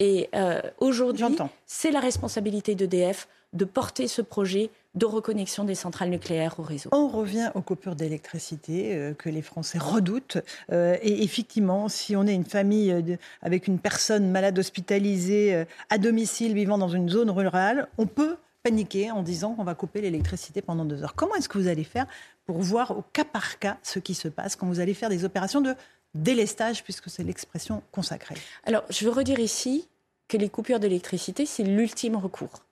Et 0.00 0.28
euh, 0.34 0.60
aujourd'hui, 0.78 1.26
c'est 1.66 1.90
la 1.90 2.00
responsabilité 2.00 2.74
d'EDF 2.74 3.28
de 3.54 3.64
porter 3.64 4.08
ce 4.08 4.20
projet 4.20 4.70
de 4.94 5.06
reconnexion 5.06 5.64
des 5.64 5.74
centrales 5.74 6.10
nucléaires 6.10 6.58
au 6.58 6.62
réseau. 6.62 6.90
On 6.92 7.08
revient 7.08 7.50
aux 7.54 7.62
coupures 7.62 7.96
d'électricité 7.96 8.94
euh, 8.94 9.14
que 9.14 9.28
les 9.28 9.42
Français 9.42 9.78
redoutent. 9.78 10.38
Euh, 10.70 10.96
et 11.02 11.24
effectivement, 11.24 11.88
si 11.88 12.14
on 12.14 12.26
est 12.26 12.34
une 12.34 12.44
famille 12.44 12.92
euh, 12.92 13.16
avec 13.42 13.66
une 13.66 13.78
personne 13.78 14.30
malade 14.30 14.58
hospitalisée 14.58 15.64
à 15.90 15.98
domicile 15.98 16.54
vivant 16.54 16.78
dans 16.78 16.88
une 16.88 17.08
zone 17.08 17.30
rurale, 17.30 17.88
on 17.98 18.06
peut 18.06 18.36
paniquer 18.62 19.10
en 19.10 19.22
disant 19.22 19.54
qu'on 19.54 19.64
va 19.64 19.74
couper 19.74 20.00
l'électricité 20.00 20.62
pendant 20.62 20.84
deux 20.84 21.02
heures. 21.02 21.14
Comment 21.14 21.34
est-ce 21.34 21.48
que 21.48 21.58
vous 21.58 21.68
allez 21.68 21.84
faire 21.84 22.06
pour 22.46 22.58
voir 22.58 22.96
au 22.96 23.04
cas 23.12 23.24
par 23.24 23.58
cas 23.58 23.78
ce 23.82 23.98
qui 23.98 24.14
se 24.14 24.28
passe 24.28 24.56
quand 24.56 24.66
vous 24.66 24.80
allez 24.80 24.94
faire 24.94 25.10
des 25.10 25.24
opérations 25.24 25.60
de 25.60 25.74
délestage, 26.14 26.84
puisque 26.84 27.10
c'est 27.10 27.24
l'expression 27.24 27.82
consacrée? 27.90 28.36
Alors, 28.64 28.84
je 28.90 29.04
veux 29.04 29.10
redire 29.10 29.40
ici 29.40 29.88
que 30.28 30.36
les 30.36 30.48
coupures 30.48 30.80
d'électricité, 30.80 31.46
c'est 31.46 31.64
l'ultime 31.64 32.16
recours 32.16 32.64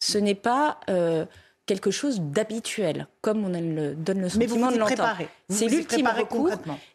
ce 0.00 0.18
n'est 0.18 0.34
pas 0.34 0.80
euh, 0.88 1.24
quelque 1.66 1.90
chose 1.90 2.20
d'habituel, 2.20 3.06
comme 3.20 3.44
on 3.44 3.48
le, 3.48 3.94
donne 3.94 4.22
le 4.22 4.28
sentiment 4.28 4.72
de 4.72 4.78
l'entendre. 4.78 5.18
C'est 5.48 5.68
l'ultime 5.68 6.08
recours. 6.08 6.50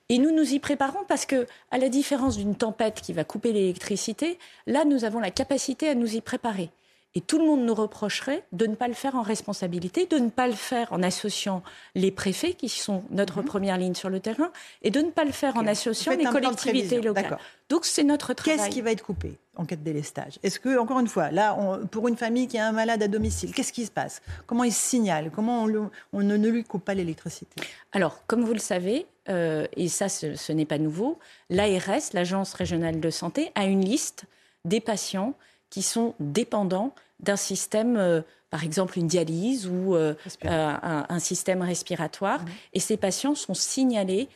Et 0.10 0.18
nous 0.18 0.32
nous 0.32 0.54
y 0.54 0.60
préparons 0.60 1.04
parce 1.08 1.26
que, 1.26 1.48
à 1.72 1.78
la 1.78 1.90
différence 1.90 2.38
d'une 2.38 2.56
tempête 2.56 3.02
qui 3.02 3.14
va 3.14 3.24
couper 3.24 3.54
l'électricité, 3.54 4.38
là, 4.68 4.84
nous 4.86 5.06
avons 5.06 5.20
la 5.20 5.32
capacité 5.32 5.88
à 5.88 5.96
nous 5.96 6.16
y 6.16 6.22
préparer. 6.22 6.70
Et 7.17 7.22
tout 7.22 7.39
le 7.39 7.45
monde 7.45 7.65
nous 7.65 7.74
reprocherait 7.74 8.43
de 8.51 8.67
ne 8.67 8.75
pas 8.75 8.89
le 8.89 8.93
faire 8.93 9.15
en 9.15 9.22
responsabilité, 9.22 10.05
de 10.05 10.17
ne 10.17 10.29
pas 10.29 10.48
le 10.48 10.53
faire 10.53 10.91
en 10.91 11.01
associant 11.01 11.63
les 11.95 12.12
préfets, 12.12 12.53
qui 12.53 12.67
sont 12.67 13.03
notre 13.10 13.39
mhm. 13.39 13.45
première 13.45 13.77
ligne 13.77 13.95
sur 13.95 14.10
le 14.10 14.19
terrain, 14.19 14.51
et 14.81 14.91
de 14.91 15.00
ne 15.00 15.12
pas 15.12 15.24
le 15.24 15.31
faire 15.31 15.55
en 15.55 15.65
associant 15.65 16.13
les 16.13 16.25
collectivités 16.25 17.01
locales. 17.01 17.38
Donc 17.69 17.86
c'est 17.86 18.03
notre 18.03 18.34
travail. 18.34 18.60
Qu'est-ce 18.60 18.69
qui 18.69 18.81
va 18.81 18.91
être 18.91 19.03
coupé 19.03 19.38
en 19.55 19.65
cas 19.65 19.77
de 19.77 19.81
délestage? 19.81 20.39
Est-ce 20.43 20.60
que, 20.60 20.77
encore 20.77 21.00
une 21.00 21.07
fois, 21.07 21.31
là, 21.31 21.57
pour 21.89 22.10
une 22.10 22.17
famille 22.17 22.48
qui 22.48 22.57
a 22.57 22.67
un 22.67 22.74
malade 22.74 23.01
à 23.01 23.07
domicile, 23.07 23.53
qu'est-ce 23.53 23.72
qui 23.72 23.86
se 23.86 23.91
passe? 23.91 24.22
Comment 24.45 24.65
il 24.65 24.74
signale? 24.74 25.31
Comment 25.34 25.63
on, 25.63 26.22
ne, 26.22 26.36
lui 26.36 26.65
coupe 26.65 26.84
pas 26.84 26.93
l'électricité? 26.93 27.62
Alors, 27.93 28.25
comme 28.27 28.43
vous 28.43 28.53
le 28.53 28.60
savez, 28.60 29.07
euh, 29.29 29.67
et 29.77 29.88
ça, 29.88 30.10
ce, 30.10 30.51
n'est 30.51 30.65
pas 30.65 30.77
nouveau, 30.77 31.17
l'ARS, 31.50 32.12
l'Agence 32.13 32.53
régionale 32.53 33.00
de 33.00 33.10
santé, 33.10 33.51
a 33.55 33.65
une 33.65 33.86
liste 33.86 34.25
des 34.65 34.81
patients 34.81 35.34
qui 35.69 35.81
sont 35.81 36.13
dépendants 36.19 36.93
d'un 37.19 37.36
système, 37.36 37.98
euh, 37.98 38.22
par 38.50 38.63
exemple 38.63 38.98
une 39.00 39.07
dialyse 39.07 39.67
ou 39.67 39.95
euh, 39.95 40.13
un, 40.43 41.19
système 41.19 41.62
respiratoire. 41.62 42.41
Mmh. 42.41 42.50
Et 42.74 42.79
ces 42.79 42.98
patients 42.98 43.36
sont 43.36 43.53
signalés 43.53 44.27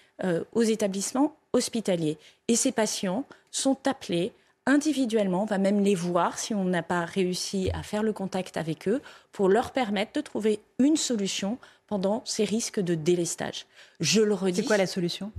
aux 0.54 0.64
établissements 0.64 1.38
hospitaliers. 1.54 2.18
Et 2.50 2.58
ces 2.58 2.74
patients 2.74 3.24
sont 3.52 3.78
appelés 3.88 4.34
individuellement, 4.70 5.44
on 5.44 5.46
va 5.46 5.58
même 5.58 5.84
les 5.84 5.96
voir 5.96 6.38
si 6.38 6.54
on 6.54 6.64
n'a 6.64 6.84
pas 6.84 7.04
réussi 7.06 7.70
à 7.74 7.82
faire 7.82 8.04
le 8.04 8.14
contact 8.14 8.56
avec 8.56 8.88
eux 8.88 9.02
pour 9.32 9.50
leur 9.50 9.72
permettre 9.72 10.14
de 10.14 10.22
trouver 10.22 10.60
une 10.78 10.96
solution 10.96 11.58
pendant 11.88 12.22
ces 12.26 12.44
risques 12.44 12.80
de 12.80 12.94
délestage. 12.94 13.66
Je 14.00 14.22
le 14.22 14.34
redis. 14.34 14.62
C'est 14.62 14.68
quoi 14.68 14.78
la 14.78 14.86
solution? 14.86 15.32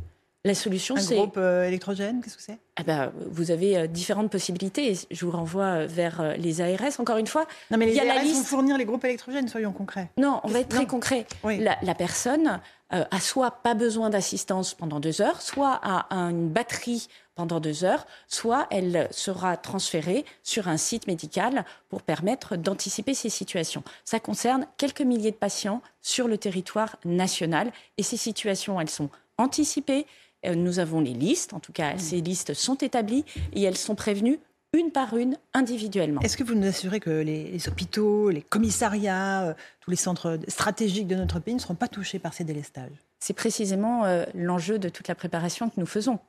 La 0.47 0.55
solution, 0.55 0.97
c'est. 0.97 1.15
Un 1.15 1.19
groupe 1.19 1.37
euh, 1.37 1.69
électrogène, 1.69 2.23
qu'est-ce 2.23 2.39
que 2.39 2.43
c'est? 2.43 2.59
Ah 2.77 2.83
ben, 2.83 3.13
Vous 3.31 3.51
avez 3.51 3.77
euh, 3.77 3.87
différentes 3.87 4.31
possibilités. 4.31 4.97
Je 5.11 5.25
vous 5.27 5.31
renvoie 5.31 5.83
euh, 5.83 5.87
vers 5.87 6.35
les 6.39 6.63
ARS. 6.63 6.99
Encore 6.99 7.19
une 7.19 7.27
fois, 7.27 7.47
non, 7.71 7.77
mais 7.77 7.85
les 7.85 7.93
il 7.93 7.97
y 7.97 8.01
a 8.01 8.11
ARS 8.11 8.17
la 8.17 8.23
liste... 8.23 8.39
vont 8.39 8.45
fournir 8.45 8.79
les 8.79 8.87
groupes 8.87 9.05
électrogènes, 9.05 9.49
soyons 9.49 9.73
concrets. 9.73 10.09
Non, 10.17 10.41
on 10.45 10.49
va 10.49 10.61
être 10.61 10.71
très 10.71 10.87
concret. 10.87 11.27
La, 11.45 11.95
personne 11.95 12.61
a 12.89 13.21
soit 13.21 13.63
pas 13.63 13.75
besoin 13.75 14.09
d'assistance 14.09 14.73
pendant 14.73 14.99
deux 14.99 15.21
heures, 15.21 15.43
soit 15.43 15.79
a 15.83 16.07
une 16.11 16.49
batterie 16.49 17.09
pendant 17.35 17.61
deux 17.61 17.85
heures, 17.85 18.07
soit 18.27 18.67
elle 18.71 19.09
sera 19.11 19.59
transférée 19.59 20.25
sur 20.43 20.69
un 20.69 20.79
site 20.79 21.07
médical 21.07 21.65
pour 21.91 22.03
permettre 22.03 22.57
d'anticiper 22.57 23.13
ces 23.13 23.29
situations. 23.29 23.83
Ça 24.05 24.21
concerne 24.21 24.67
quelques 24.79 25.03
milliers 25.03 25.31
de 25.31 25.37
patients 25.37 25.83
sur 26.01 26.29
le 26.29 26.39
territoire 26.39 26.97
national 27.05 27.73
et 27.99 28.03
ces 28.03 28.17
situations, 28.17 28.81
elles 28.81 28.91
sont 28.91 29.11
anticipées 29.39 30.07
euh, 30.07 30.30
nous 30.45 30.79
avons 30.79 31.01
les 31.01 31.13
listes, 31.13 31.53
en 31.53 31.61
tout 31.61 31.73
cas, 31.73 31.99
ces 31.99 32.21
listes 32.21 32.55
sont 32.55 32.77
établies 32.77 33.25
et 33.53 33.63
elles 33.63 33.77
sont 33.77 33.95
prévenues 33.95 34.41
une 34.73 34.93
par 34.93 35.17
une, 35.17 35.37
individuellement. 35.53 36.21
Est-ce 36.21 36.37
que 36.37 36.45
vous 36.45 36.55
nous 36.55 36.67
assurez 36.67 37.01
que 37.01 37.11
les, 37.11 37.69
hôpitaux, 37.69 38.31
les 38.31 38.43
commissariats, 38.43 39.49
euh, 39.49 39.55
tous 39.81 39.91
les 39.91 39.97
centres 39.97 40.39
stratégiques 40.47 41.09
de 41.09 41.17
notre 41.17 41.41
pays 41.41 41.55
ne 41.55 41.59
seront 41.59 41.75
pas 41.75 41.89
touchés 41.89 42.21
par 42.21 42.35
ces 42.35 42.45
délestages? 42.45 42.93
C'est 43.19 43.35
précisément 43.35 44.05
euh, 44.05 44.25
l'enjeu 44.35 44.79
de 44.79 44.89
toute 44.89 45.09
la 45.09 45.17
préparation 45.17 45.69
que 45.69 45.81
nous 45.81 45.87
faisons. 45.87 46.21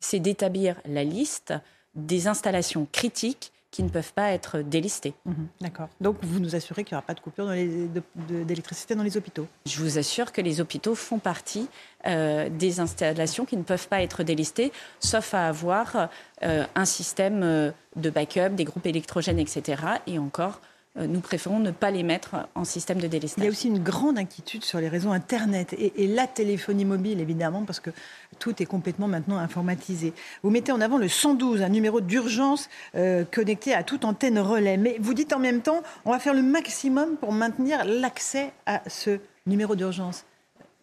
C'est 0.00 0.18
d'établir 0.18 0.76
la 0.84 1.04
liste 1.04 1.54
des 1.94 2.26
installations 2.26 2.88
critiques 2.90 3.52
qui 3.74 3.82
ne 3.82 3.88
peuvent 3.88 4.12
pas 4.12 4.30
être 4.30 4.60
délistés. 4.60 5.14
Mhm, 5.26 5.48
d'accord. 5.60 5.88
Donc 6.00 6.18
vous 6.22 6.38
nous 6.38 6.54
assurez 6.54 6.84
qu'il 6.84 6.94
n'y 6.94 6.98
aura 6.98 7.04
pas 7.04 7.14
de 7.14 7.18
coupure 7.18 7.50
d'électricité 8.14 8.94
dans 8.94 9.02
les 9.02 9.16
hôpitaux 9.16 9.48
Je 9.66 9.80
vous 9.80 9.98
assure 9.98 10.30
que 10.30 10.40
les 10.40 10.60
hôpitaux 10.60 10.94
font 10.94 11.18
partie 11.18 11.66
euh, 12.06 12.48
des 12.48 12.78
installations 12.78 13.44
qui 13.44 13.56
ne 13.56 13.64
peuvent 13.64 13.88
pas 13.88 14.00
être 14.00 14.22
délistées, 14.22 14.70
sauf 15.00 15.34
à 15.34 15.48
avoir 15.48 16.08
euh, 16.44 16.64
un 16.76 16.84
système 16.84 17.42
euh, 17.42 17.72
de 17.96 18.10
backup, 18.10 18.50
des 18.50 18.62
groupes 18.62 18.86
électrogènes, 18.86 19.40
etc. 19.40 19.82
Et 20.06 20.20
encore, 20.20 20.60
nous 20.96 21.20
préférons 21.20 21.58
ne 21.58 21.72
pas 21.72 21.90
les 21.90 22.02
mettre 22.02 22.36
en 22.54 22.64
système 22.64 23.00
de 23.00 23.08
délestage. 23.08 23.42
Il 23.42 23.44
y 23.44 23.48
a 23.48 23.50
aussi 23.50 23.68
une 23.68 23.82
grande 23.82 24.18
inquiétude 24.18 24.64
sur 24.64 24.78
les 24.78 24.88
réseaux 24.88 25.10
Internet 25.10 25.74
et, 25.76 26.06
la 26.06 26.26
téléphonie 26.26 26.84
mobile, 26.84 27.20
évidemment, 27.20 27.64
parce 27.64 27.80
que 27.80 27.90
tout 28.38 28.62
est 28.62 28.66
complètement 28.66 29.08
maintenant 29.08 29.38
informatisé. 29.38 30.12
Vous 30.42 30.50
mettez 30.50 30.70
en 30.70 30.80
avant 30.80 30.98
le 30.98 31.08
112, 31.08 31.62
un 31.62 31.68
numéro 31.68 32.00
d'urgence 32.00 32.68
euh, 32.94 33.24
connecté 33.24 33.74
à 33.74 33.82
toute 33.82 34.04
antenne 34.04 34.38
relais. 34.38 34.76
Mais 34.76 34.96
vous 35.00 35.14
dites 35.14 35.32
en 35.32 35.38
même 35.40 35.62
temps, 35.62 35.82
on 36.04 36.12
va 36.12 36.18
faire 36.18 36.34
le 36.34 36.42
maximum 36.42 37.16
pour 37.16 37.32
maintenir 37.32 37.84
l'accès 37.84 38.52
à 38.66 38.82
ce 38.88 39.18
numéro 39.46 39.74
d'urgence 39.74 40.24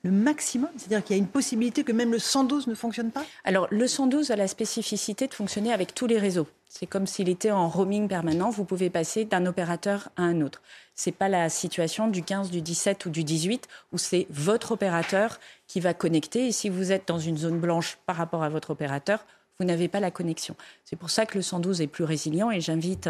le 0.04 0.12
maximum 0.12 0.70
C'est-à-dire 0.78 1.04
qu'il 1.04 1.16
y 1.16 1.20
a 1.20 1.22
une 1.22 1.28
possibilité 1.28 1.84
que 1.84 1.92
même 1.92 2.12
le 2.12 2.20
112 2.20 2.68
ne 2.68 2.76
fonctionne 2.76 3.12
pas? 3.12 3.24
Alors, 3.44 3.68
le 3.70 3.88
112 3.88 4.32
a 4.32 4.36
la 4.36 4.48
spécificité 4.48 5.28
de 5.28 5.34
fonctionner 5.34 5.72
avec 5.72 5.94
tous 5.94 6.08
les 6.08 6.18
réseaux. 6.18 6.48
C'est 6.68 6.88
comme 6.88 7.06
s'il 7.06 7.30
était 7.30 7.52
en 7.52 7.68
roaming 7.68 8.08
permanent. 8.08 8.50
Vous 8.50 8.64
pouvez 8.64 8.90
passer 8.90 9.26
d'un 9.26 9.46
opérateur 9.46 10.10
à 10.16 10.24
un 10.24 10.42
autre. 10.42 10.62
Ce 10.96 11.10
n'est 11.10 11.14
pas 11.14 11.30
la 11.30 11.50
situation 11.50 12.08
du 12.08 12.24
15, 12.24 12.50
du 12.50 12.62
17 12.62 13.06
ou 13.06 13.10
du 13.10 13.24
18 13.24 13.68
où 13.92 13.98
c'est 13.98 14.26
votre 14.30 14.72
opérateur 14.72 15.40
qui 15.68 15.80
va 15.80 15.94
connecter. 15.94 16.48
Et 16.48 16.52
si 16.52 16.70
vous 16.70 16.92
êtes 16.92 17.08
dans 17.08 17.20
une 17.20 17.38
zone 17.38 17.60
blanche 17.60 17.98
par 18.06 18.16
rapport 18.16 18.44
à 18.44 18.50
votre 18.50 18.72
opérateur, 18.72 19.26
vous 19.60 19.66
n'avez 19.66 19.88
pas 19.88 20.00
la 20.00 20.12
connexion. 20.12 20.56
C'est 20.86 20.96
pour 20.96 21.10
ça 21.10 21.26
que 21.26 21.38
le 21.38 21.42
112 21.42 21.82
est 21.82 21.88
plus 21.88 22.04
résilient 22.04 22.50
et 22.50 22.62
j'invite 22.62 23.10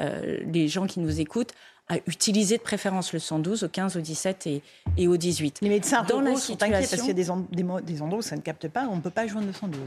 euh, 0.00 0.38
les 0.44 0.68
gens 0.68 0.86
qui 0.86 1.00
nous 1.00 1.20
écoutent 1.20 1.52
à 1.90 1.96
utiliser 2.06 2.56
de 2.56 2.62
préférence 2.62 3.12
le 3.12 3.18
112 3.18 3.64
au 3.64 3.68
15, 3.68 3.96
au 3.96 4.00
17 4.00 4.48
et, 4.96 5.08
au 5.08 5.16
18. 5.16 5.58
Les 5.60 5.68
médecins 5.68 6.04
dans 6.04 6.20
la 6.20 6.36
sont 6.36 6.62
inquiets 6.62 6.70
parce 6.70 6.94
qu'il 6.94 7.06
y 7.06 7.10
a 7.10 7.12
des, 7.12 7.30
endroits 7.30 8.18
où 8.18 8.22
ça 8.22 8.36
ne 8.36 8.40
capte 8.40 8.68
pas, 8.68 8.86
on 8.88 8.96
ne 8.96 9.00
peut 9.00 9.10
pas 9.10 9.26
joindre 9.26 9.48
le 9.48 9.52
112. 9.52 9.80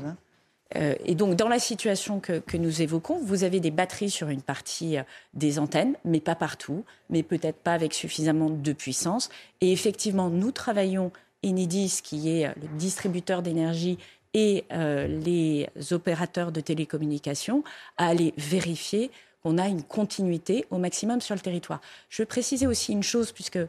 Euh, 0.75 0.95
et 1.05 1.15
donc, 1.15 1.35
dans 1.35 1.47
la 1.47 1.59
situation 1.59 2.19
que, 2.19 2.41
nous 2.57 2.81
évoquons, 2.81 3.19
vous 3.23 3.45
avez 3.45 3.61
des 3.61 3.71
batteries 3.71 4.09
sur 4.09 4.27
une 4.29 4.41
partie 4.41 4.97
euh, 4.97 5.03
des 5.33 5.59
antennes, 5.59 5.95
mais 6.03 6.19
pas 6.19 6.35
partout, 6.35 6.83
mais 7.09 7.23
peut-être 7.23 7.57
pas 7.57 7.73
avec 7.73 7.93
suffisamment 7.93 8.49
de 8.49 8.73
puissance. 8.73 9.29
Et 9.61 9.71
effectivement, 9.71 10.29
nous 10.29 10.51
travaillons, 10.51 11.11
Enidis, 11.45 12.01
qui 12.03 12.29
est 12.29 12.47
euh, 12.47 12.53
le 12.61 12.67
distributeur 12.77 13.41
d'énergie, 13.41 13.97
et 14.35 14.65
les 14.71 15.69
opérateurs 15.91 16.51
de 16.51 16.59
télécommunications, 16.59 17.63
à 17.97 18.07
aller 18.07 18.33
vérifier 18.35 19.11
qu'on 19.43 19.57
a 19.57 19.67
une 19.67 19.83
continuité 19.83 20.65
au 20.71 20.77
maximum 20.77 21.21
sur 21.21 21.35
le 21.35 21.41
territoire. 21.41 21.81
Je 22.09 22.21
veux 22.21 22.25
préciser 22.25 22.67
aussi 22.67 22.91
une 22.91 23.03
chose, 23.03 23.31
puisque 23.31 23.59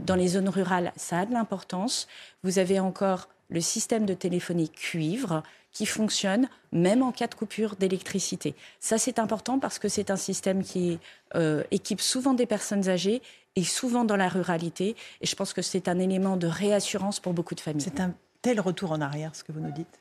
dans 0.00 0.14
les 0.14 0.28
zones 0.28 0.48
rurales, 0.48 0.92
ça 0.96 1.20
a 1.20 1.26
de 1.26 1.32
l'importance. 1.32 2.06
Vous 2.42 2.58
avez 2.58 2.80
encore 2.80 3.28
le 3.48 3.60
système 3.60 4.06
de 4.06 4.14
téléphonie 4.14 4.70
cuivre 4.70 5.42
qui 5.72 5.86
fonctionne 5.86 6.48
même 6.70 7.02
en 7.02 7.12
cas 7.12 7.26
de 7.26 7.34
coupure 7.34 7.76
d'électricité. 7.76 8.54
Ça, 8.78 8.98
c'est 8.98 9.18
important 9.18 9.58
parce 9.58 9.78
que 9.78 9.88
c'est 9.88 10.10
un 10.10 10.16
système 10.16 10.62
qui 10.62 10.98
euh, 11.34 11.62
équipe 11.70 12.00
souvent 12.00 12.34
des 12.34 12.46
personnes 12.46 12.88
âgées 12.88 13.22
et 13.56 13.64
souvent 13.64 14.04
dans 14.04 14.16
la 14.16 14.28
ruralité. 14.28 14.96
Et 15.20 15.26
je 15.26 15.34
pense 15.34 15.52
que 15.52 15.62
c'est 15.62 15.88
un 15.88 15.98
élément 15.98 16.36
de 16.36 16.46
réassurance 16.46 17.20
pour 17.20 17.32
beaucoup 17.32 17.54
de 17.54 17.60
familles. 17.60 17.82
C'est 17.82 18.00
un 18.00 18.14
tel 18.42 18.60
retour 18.60 18.92
en 18.92 19.00
arrière, 19.00 19.34
ce 19.34 19.44
que 19.44 19.52
vous 19.52 19.60
nous 19.60 19.72
dites 19.72 20.00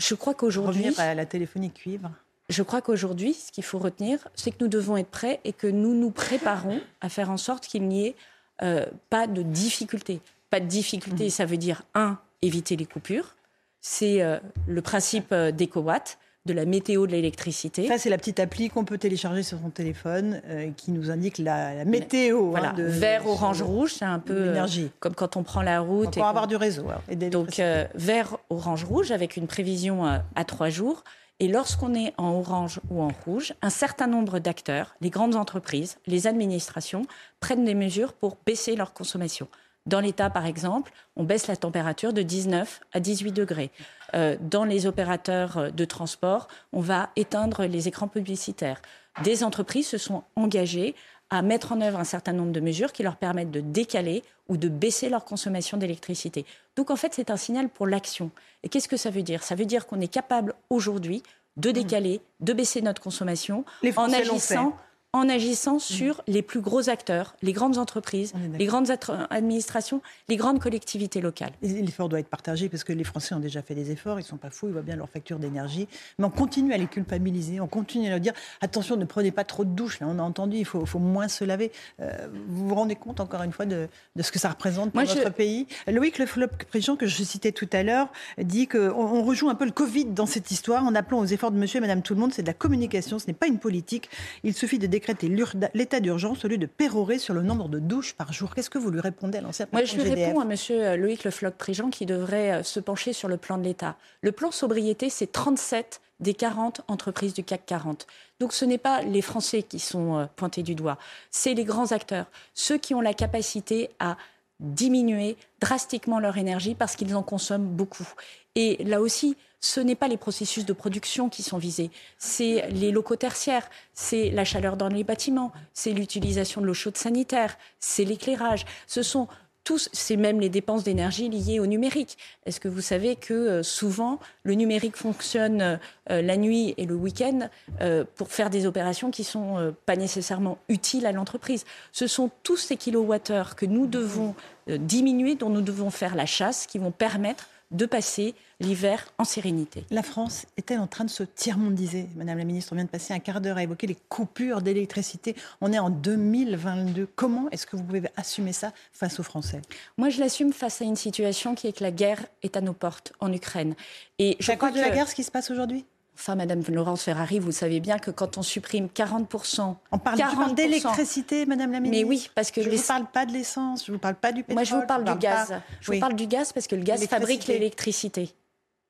Je 0.00 0.14
crois 0.14 0.34
qu'aujourd'hui... 0.34 0.88
Revenir 0.88 1.00
à 1.00 1.14
la 1.14 1.26
téléphonie 1.26 1.70
cuivre 1.70 2.10
je 2.50 2.62
crois 2.62 2.82
qu'aujourd'hui, 2.82 3.34
ce 3.34 3.50
qu'il 3.50 3.64
faut 3.64 3.78
retenir, 3.78 4.28
c'est 4.34 4.50
que 4.50 4.56
nous 4.60 4.68
devons 4.68 4.96
être 4.96 5.10
prêts 5.10 5.40
et 5.44 5.52
que 5.52 5.66
nous 5.66 5.94
nous 5.94 6.10
préparons 6.10 6.80
à 7.00 7.08
faire 7.08 7.30
en 7.30 7.36
sorte 7.36 7.66
qu'il 7.66 7.88
n'y 7.88 8.08
ait 8.08 8.14
euh, 8.62 8.84
pas 9.08 9.26
de 9.26 9.42
difficultés. 9.42 10.20
Pas 10.50 10.60
de 10.60 10.66
difficultés, 10.66 11.26
mmh. 11.26 11.30
ça 11.30 11.46
veut 11.46 11.56
dire, 11.56 11.82
un, 11.94 12.18
éviter 12.42 12.76
les 12.76 12.86
coupures 12.86 13.34
c'est 13.80 14.22
euh, 14.22 14.38
le 14.66 14.82
principe 14.82 15.32
euh, 15.32 15.50
d'EcoWatt 15.50 16.18
de 16.46 16.54
la 16.54 16.64
météo 16.64 17.06
de 17.06 17.12
l'électricité. 17.12 17.86
Ça, 17.86 17.98
c'est 17.98 18.08
la 18.08 18.16
petite 18.16 18.40
appli 18.40 18.70
qu'on 18.70 18.86
peut 18.86 18.96
télécharger 18.96 19.42
sur 19.42 19.58
son 19.58 19.68
téléphone 19.68 20.40
euh, 20.46 20.70
qui 20.74 20.90
nous 20.90 21.10
indique 21.10 21.36
la, 21.36 21.84
météo. 21.84 22.46
Hein, 22.46 22.50
voilà, 22.50 22.74
vert, 22.76 23.26
orange, 23.26 23.60
rouge, 23.60 23.94
c'est 23.98 24.06
un 24.06 24.18
peu 24.18 24.54
comme 25.00 25.14
quand 25.14 25.36
on 25.36 25.42
prend 25.42 25.60
la 25.60 25.80
route. 25.80 26.14
Pour 26.14 26.26
avoir 26.26 26.46
du 26.46 26.56
réseau. 26.56 26.86
Donc, 27.30 27.60
vert, 27.94 28.38
orange, 28.48 28.84
rouge, 28.84 29.10
avec 29.10 29.36
une 29.36 29.46
prévision 29.46 30.04
à 30.06 30.44
trois 30.46 30.70
jours. 30.70 31.04
Et 31.40 31.48
lorsqu'on 31.48 31.94
est 31.94 32.12
en 32.18 32.34
orange 32.34 32.80
ou 32.90 33.00
en 33.02 33.10
rouge, 33.24 33.54
un 33.62 33.70
certain 33.70 34.06
nombre 34.06 34.38
d'acteurs, 34.38 34.94
les 35.00 35.08
grandes 35.08 35.36
entreprises, 35.36 35.96
les 36.06 36.26
administrations, 36.26 37.06
prennent 37.40 37.64
des 37.64 37.74
mesures 37.74 38.12
pour 38.12 38.36
baisser 38.44 38.76
leur 38.76 38.92
consommation. 38.92 39.48
Dans 39.86 40.00
l'État, 40.00 40.28
par 40.28 40.44
exemple, 40.44 40.92
on 41.16 41.24
baisse 41.24 41.46
la 41.46 41.56
température 41.56 42.12
de 42.12 42.20
19 42.20 42.80
à 42.92 43.00
18 43.00 43.32
degrés. 43.32 43.70
Euh, 44.12 44.36
dans 44.38 44.64
les 44.64 44.86
opérateurs 44.86 45.72
de 45.72 45.84
transport, 45.86 46.46
on 46.74 46.80
va 46.80 47.08
éteindre 47.16 47.64
les 47.64 47.88
écrans 47.88 48.08
publicitaires. 48.08 48.82
Des 49.24 49.42
entreprises 49.42 49.88
se 49.88 49.98
sont 49.98 50.22
engagées 50.36 50.94
à 51.30 51.42
mettre 51.42 51.72
en 51.72 51.80
œuvre 51.80 51.98
un 51.98 52.04
certain 52.04 52.32
nombre 52.32 52.52
de 52.52 52.60
mesures 52.60 52.92
qui 52.92 53.02
leur 53.02 53.16
permettent 53.16 53.52
de 53.52 53.60
décaler 53.60 54.22
ou 54.48 54.56
de 54.56 54.68
baisser 54.68 55.08
leur 55.08 55.24
consommation 55.24 55.76
d'électricité. 55.76 56.44
Donc 56.76 56.90
en 56.90 56.96
fait, 56.96 57.14
c'est 57.14 57.30
un 57.30 57.36
signal 57.36 57.68
pour 57.68 57.86
l'action. 57.86 58.30
Et 58.62 58.68
qu'est-ce 58.68 58.88
que 58.88 58.96
ça 58.96 59.10
veut 59.10 59.22
dire? 59.22 59.42
Ça 59.42 59.54
veut 59.54 59.64
dire 59.64 59.86
qu'on 59.86 60.00
est 60.00 60.12
capable 60.12 60.54
aujourd'hui 60.68 61.22
de 61.56 61.70
décaler, 61.70 62.20
de 62.40 62.52
baisser 62.52 62.82
notre 62.82 63.00
consommation 63.00 63.64
en 63.96 64.12
agissant 64.12 64.76
en 65.12 65.28
agissant 65.28 65.80
sur 65.80 66.22
les 66.28 66.40
plus 66.40 66.60
gros 66.60 66.88
acteurs, 66.88 67.34
les 67.42 67.52
grandes 67.52 67.78
entreprises, 67.78 68.32
les 68.58 68.66
grandes 68.66 68.92
administrations, 69.30 70.02
les 70.28 70.36
grandes 70.36 70.60
collectivités 70.60 71.20
locales. 71.20 71.50
L'effort 71.62 72.08
doit 72.08 72.20
être 72.20 72.28
partagé 72.28 72.68
parce 72.68 72.84
que 72.84 72.92
les 72.92 73.02
Français 73.02 73.34
ont 73.34 73.40
déjà 73.40 73.60
fait 73.60 73.74
des 73.74 73.90
efforts, 73.90 74.20
ils 74.20 74.22
ne 74.22 74.28
sont 74.28 74.36
pas 74.36 74.50
fous, 74.50 74.68
ils 74.68 74.72
voient 74.72 74.82
bien 74.82 74.94
leur 74.94 75.08
facture 75.08 75.40
d'énergie. 75.40 75.88
Mais 76.18 76.26
on 76.26 76.30
continue 76.30 76.72
à 76.72 76.76
les 76.76 76.86
culpabiliser, 76.86 77.60
on 77.60 77.66
continue 77.66 78.06
à 78.06 78.10
leur 78.10 78.20
dire 78.20 78.34
attention, 78.60 78.96
ne 78.96 79.04
prenez 79.04 79.32
pas 79.32 79.42
trop 79.42 79.64
de 79.64 79.70
douches. 79.70 79.98
Là, 79.98 80.06
on 80.08 80.18
a 80.20 80.22
entendu, 80.22 80.58
il 80.58 80.64
faut, 80.64 80.86
faut 80.86 81.00
moins 81.00 81.26
se 81.26 81.42
laver. 81.44 81.72
Euh, 82.00 82.28
vous 82.46 82.68
vous 82.68 82.74
rendez 82.76 82.94
compte, 82.94 83.18
encore 83.18 83.42
une 83.42 83.52
fois, 83.52 83.66
de, 83.66 83.88
de 84.14 84.22
ce 84.22 84.30
que 84.30 84.38
ça 84.38 84.50
représente 84.50 84.92
pour 84.92 85.02
notre 85.02 85.30
pays? 85.30 85.66
Loïc 85.88 86.18
Le 86.18 86.26
Flop-Préjean, 86.26 86.94
que 86.94 87.06
je 87.06 87.24
citais 87.24 87.50
tout 87.50 87.68
à 87.72 87.82
l'heure, 87.82 88.12
dit 88.38 88.68
qu'on 88.68 88.90
on 88.90 89.24
rejoue 89.24 89.50
un 89.50 89.56
peu 89.56 89.64
le 89.64 89.72
Covid 89.72 90.04
dans 90.04 90.26
cette 90.26 90.52
histoire 90.52 90.84
en 90.84 90.94
appelant 90.94 91.18
aux 91.18 91.26
efforts 91.26 91.50
de 91.50 91.58
monsieur 91.58 91.78
et 91.78 91.80
madame 91.80 92.02
tout 92.02 92.14
le 92.14 92.20
monde. 92.20 92.32
C'est 92.32 92.42
de 92.42 92.46
la 92.46 92.54
communication, 92.54 93.18
ce 93.18 93.26
n'est 93.26 93.32
pas 93.32 93.48
une 93.48 93.58
politique. 93.58 94.08
Il 94.44 94.54
suffit 94.54 94.78
de 94.78 94.86
décréter 95.00 95.32
l'état 95.74 96.00
d'urgence 96.00 96.44
au 96.44 96.48
lieu 96.48 96.58
de 96.58 96.66
pérorer 96.66 97.18
sur 97.18 97.32
le 97.32 97.42
nombre 97.42 97.68
de 97.68 97.78
douches 97.78 98.12
par 98.14 98.32
jour. 98.32 98.54
Qu'est-ce 98.54 98.70
que 98.70 98.78
vous 98.78 98.90
lui 98.90 99.00
répondez 99.00 99.38
à 99.38 99.40
l'ancien 99.40 99.66
Moi, 99.72 99.84
je 99.84 99.96
lui 99.96 100.10
réponds 100.10 100.40
à 100.40 100.44
M. 100.44 100.56
Euh, 100.70 100.96
Loïc 100.96 101.24
Le 101.24 101.30
Floch-Prigent 101.30 101.90
qui 101.90 102.06
devrait 102.06 102.52
euh, 102.52 102.62
se 102.62 102.80
pencher 102.80 103.12
sur 103.12 103.28
le 103.28 103.38
plan 103.38 103.56
de 103.56 103.64
l'État. 103.64 103.96
Le 104.20 104.32
plan 104.32 104.50
sobriété, 104.50 105.08
c'est 105.08 105.32
37 105.32 106.00
des 106.20 106.34
40 106.34 106.82
entreprises 106.88 107.32
du 107.32 107.42
CAC 107.42 107.64
40. 107.64 108.06
Donc 108.40 108.52
ce 108.52 108.66
n'est 108.66 108.78
pas 108.78 109.00
les 109.02 109.22
Français 109.22 109.62
qui 109.62 109.78
sont 109.78 110.18
euh, 110.18 110.26
pointés 110.36 110.62
du 110.62 110.74
doigt, 110.74 110.98
c'est 111.30 111.54
les 111.54 111.64
grands 111.64 111.92
acteurs, 111.92 112.26
ceux 112.54 112.76
qui 112.76 112.94
ont 112.94 113.00
la 113.00 113.14
capacité 113.14 113.90
à 113.98 114.18
diminuer 114.60 115.36
drastiquement 115.60 116.20
leur 116.20 116.38
énergie 116.38 116.74
parce 116.74 116.94
qu'ils 116.94 117.14
en 117.16 117.22
consomment 117.22 117.68
beaucoup. 117.68 118.06
Et 118.54 118.82
là 118.84 119.00
aussi, 119.00 119.36
ce 119.60 119.80
n'est 119.80 119.94
pas 119.94 120.08
les 120.08 120.16
processus 120.16 120.64
de 120.64 120.72
production 120.72 121.28
qui 121.28 121.42
sont 121.42 121.58
visés, 121.58 121.90
c'est 122.18 122.68
les 122.70 122.90
locaux 122.90 123.16
tertiaires, 123.16 123.68
c'est 123.92 124.30
la 124.30 124.44
chaleur 124.44 124.76
dans 124.76 124.88
les 124.88 125.04
bâtiments, 125.04 125.52
c'est 125.74 125.92
l'utilisation 125.92 126.60
de 126.60 126.66
l'eau 126.66 126.74
chaude 126.74 126.96
sanitaire, 126.96 127.58
c'est 127.78 128.04
l'éclairage. 128.04 128.64
Ce 128.86 129.02
sont 129.02 129.28
tous, 129.64 129.88
c'est 129.92 130.16
même 130.16 130.40
les 130.40 130.48
dépenses 130.48 130.84
d'énergie 130.84 131.28
liées 131.28 131.60
au 131.60 131.66
numérique. 131.66 132.16
Est-ce 132.46 132.60
que 132.60 132.68
vous 132.68 132.80
savez 132.80 133.16
que 133.16 133.34
euh, 133.34 133.62
souvent 133.62 134.18
le 134.42 134.54
numérique 134.54 134.96
fonctionne 134.96 135.78
euh, 136.10 136.22
la 136.22 136.36
nuit 136.36 136.74
et 136.76 136.86
le 136.86 136.94
week-end 136.94 137.48
euh, 137.80 138.04
pour 138.16 138.32
faire 138.32 138.50
des 138.50 138.66
opérations 138.66 139.10
qui 139.10 139.24
sont 139.24 139.74
pas 139.86 139.96
nécessairement 139.96 140.58
utiles 140.68 141.06
à 141.06 141.12
l'entreprise? 141.12 141.64
Ce 141.92 142.06
sont 142.06 142.30
tous 142.42 142.56
ces 142.56 142.76
kilowattheures 142.76 143.56
que 143.56 143.66
nous 143.66 143.86
devons 143.86 144.34
diminuer, 144.66 145.34
dont 145.34 145.50
nous 145.50 145.62
devons 145.62 145.90
faire 145.90 146.14
la 146.14 146.26
chasse, 146.26 146.66
qui 146.66 146.78
vont 146.78 146.92
permettre 146.92 147.48
de 147.70 147.86
passer 147.86 148.34
l'hiver 148.58 149.12
en 149.18 149.24
sérénité. 149.24 149.84
La 149.90 150.02
France 150.02 150.46
est-elle 150.56 150.80
en 150.80 150.86
train 150.86 151.04
de 151.04 151.10
se 151.10 151.22
tiers-mondiser 151.22 152.08
Madame 152.16 152.38
la 152.38 152.44
ministre, 152.44 152.72
on 152.72 152.76
vient 152.76 152.84
de 152.84 152.90
passer 152.90 153.14
un 153.14 153.18
quart 153.18 153.40
d'heure 153.40 153.56
à 153.56 153.62
évoquer 153.62 153.86
les 153.86 153.96
coupures 154.08 154.60
d'électricité. 154.60 155.36
On 155.60 155.72
est 155.72 155.78
en 155.78 155.90
2022. 155.90 157.08
Comment 157.14 157.48
est-ce 157.50 157.66
que 157.66 157.76
vous 157.76 157.84
pouvez 157.84 158.02
assumer 158.16 158.52
ça 158.52 158.72
face 158.92 159.20
aux 159.20 159.22
Français? 159.22 159.62
Moi, 159.96 160.08
je 160.08 160.20
l'assume 160.20 160.52
face 160.52 160.82
à 160.82 160.84
une 160.84 160.96
situation 160.96 161.54
qui 161.54 161.68
est 161.68 161.72
que 161.72 161.82
la 161.82 161.90
guerre 161.90 162.24
est 162.42 162.56
à 162.56 162.60
nos 162.60 162.72
portes 162.72 163.12
en 163.20 163.32
Ukraine. 163.32 163.74
Et 164.18 164.36
je 164.40 164.52
crois 164.52 164.70
de 164.70 164.80
la 164.80 164.90
guerre 164.90 165.08
ce 165.08 165.14
qui 165.14 165.24
se 165.24 165.30
passe 165.30 165.50
aujourd'hui? 165.50 165.84
Enfin, 166.14 166.34
Madame 166.34 166.62
Laurence 166.68 167.04
Ferrari, 167.04 167.38
vous 167.38 167.52
savez 167.52 167.80
bien 167.80 167.98
que 167.98 168.10
quand 168.10 168.36
on 168.36 168.42
supprime 168.42 168.86
40%... 168.86 169.74
On 169.90 169.98
parle 169.98 170.54
d'électricité, 170.54 171.46
Madame 171.46 171.72
la 171.72 171.80
ministre. 171.80 172.04
Mais 172.04 172.08
oui, 172.08 172.30
parce 172.34 172.50
que... 172.50 172.62
Je 172.62 172.68
ne 172.68 172.76
vous 172.76 172.82
parle 172.86 173.06
pas 173.06 173.24
de 173.24 173.32
l'essence, 173.32 173.86
je 173.86 173.90
ne 173.90 173.96
vous 173.96 174.00
parle 174.00 174.16
pas 174.16 174.32
du 174.32 174.42
pétrole. 174.42 174.54
Moi, 174.54 174.64
je 174.64 174.74
vous 174.74 174.86
parle 174.86 175.04
du 175.04 175.14
gaz. 175.18 175.54
Je 175.80 175.92
vous 175.92 175.98
parle 175.98 176.14
du 176.14 176.26
gaz 176.26 176.52
parce 176.52 176.66
que 176.66 176.76
le 176.76 176.82
gaz 176.82 177.06
fabrique 177.06 177.46
l'électricité. 177.46 178.34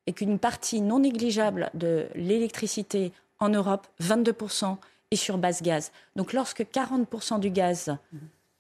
Et 0.07 0.13
qu'une 0.13 0.39
partie 0.39 0.81
non 0.81 0.99
négligeable 0.99 1.71
de 1.75 2.09
l'électricité 2.17 3.13
en 3.39 3.49
Europe, 3.51 3.87
22%, 4.03 4.77
est 5.13 5.17
sur 5.17 5.39
base 5.39 5.63
gaz. 5.63 5.93
Donc 6.17 6.33
lorsque 6.33 6.63
40% 6.63 7.39
du 7.39 7.51
gaz 7.51 7.97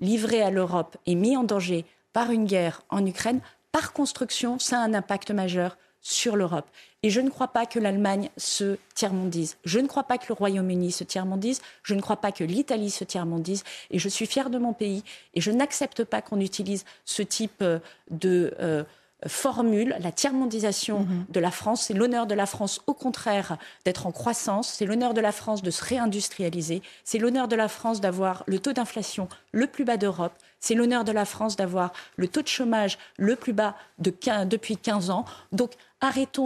livré 0.00 0.42
à 0.42 0.50
l'Europe 0.50 0.96
est 1.06 1.14
mis 1.14 1.36
en 1.36 1.44
danger 1.44 1.84
par 2.12 2.30
une 2.30 2.44
guerre 2.44 2.82
en 2.88 3.04
Ukraine, 3.04 3.40
par 3.72 3.92
construction, 3.92 4.58
ça 4.58 4.80
a 4.80 4.82
un 4.82 4.94
impact 4.94 5.30
majeur 5.30 5.76
sur 6.00 6.36
l'Europe. 6.36 6.66
Et 7.02 7.10
je 7.10 7.20
ne 7.20 7.30
crois 7.30 7.48
pas 7.48 7.66
que 7.66 7.78
l'Allemagne 7.78 8.28
se 8.36 8.76
tiers-mondise. 8.94 9.56
Je 9.64 9.78
ne 9.78 9.86
crois 9.86 10.04
pas 10.04 10.18
que 10.18 10.26
le 10.28 10.34
Royaume-Uni 10.34 10.92
se 10.92 11.04
tiers-mondise. 11.04 11.62
Je 11.82 11.94
ne 11.94 12.00
crois 12.00 12.18
pas 12.18 12.32
que 12.32 12.44
l'Italie 12.44 12.90
se 12.90 13.04
tiers-mondise. 13.04 13.64
Et 13.90 13.98
je 13.98 14.08
suis 14.08 14.26
fière 14.26 14.50
de 14.50 14.58
mon 14.58 14.74
pays. 14.74 15.02
Et 15.34 15.40
je 15.40 15.50
n'accepte 15.50 16.04
pas 16.04 16.20
qu'on 16.20 16.40
utilise 16.40 16.84
ce 17.06 17.22
type 17.22 17.62
euh, 17.62 17.78
de 18.10 18.54
euh, 18.60 18.84
formule, 19.26 19.96
la 20.00 20.12
tiers-mondisation 20.12 21.00
mhm. 21.00 21.26
de 21.28 21.40
la 21.40 21.50
France. 21.50 21.84
C'est 21.86 21.94
l'honneur 21.94 22.26
de 22.26 22.34
la 22.34 22.46
France, 22.46 22.80
au 22.86 22.94
contraire, 22.94 23.56
d'être 23.84 24.06
en 24.06 24.12
croissance. 24.12 24.68
C'est 24.68 24.86
l'honneur 24.86 25.14
de 25.14 25.20
la 25.20 25.32
France 25.32 25.62
de 25.62 25.70
se 25.70 25.84
réindustrialiser. 25.84 26.82
C'est 27.04 27.18
l'honneur 27.18 27.48
de 27.48 27.56
la 27.56 27.68
France 27.68 28.00
d'avoir 28.00 28.44
le 28.46 28.58
taux 28.58 28.72
d'inflation 28.72 29.28
le 29.52 29.66
plus 29.66 29.84
bas 29.84 29.96
d'Europe. 29.96 30.34
C'est 30.60 30.74
l'honneur 30.74 31.04
de 31.04 31.12
la 31.12 31.24
France 31.24 31.56
d'avoir 31.56 31.92
le 32.16 32.28
taux 32.28 32.42
de 32.42 32.48
chômage 32.48 32.98
le 33.18 33.34
plus 33.36 33.52
bas 33.52 33.74
de 33.98 34.14
depuis 34.44 34.76
15 34.76 35.10
ans. 35.10 35.24
Donc, 35.52 35.72
arrêtons 36.00 36.44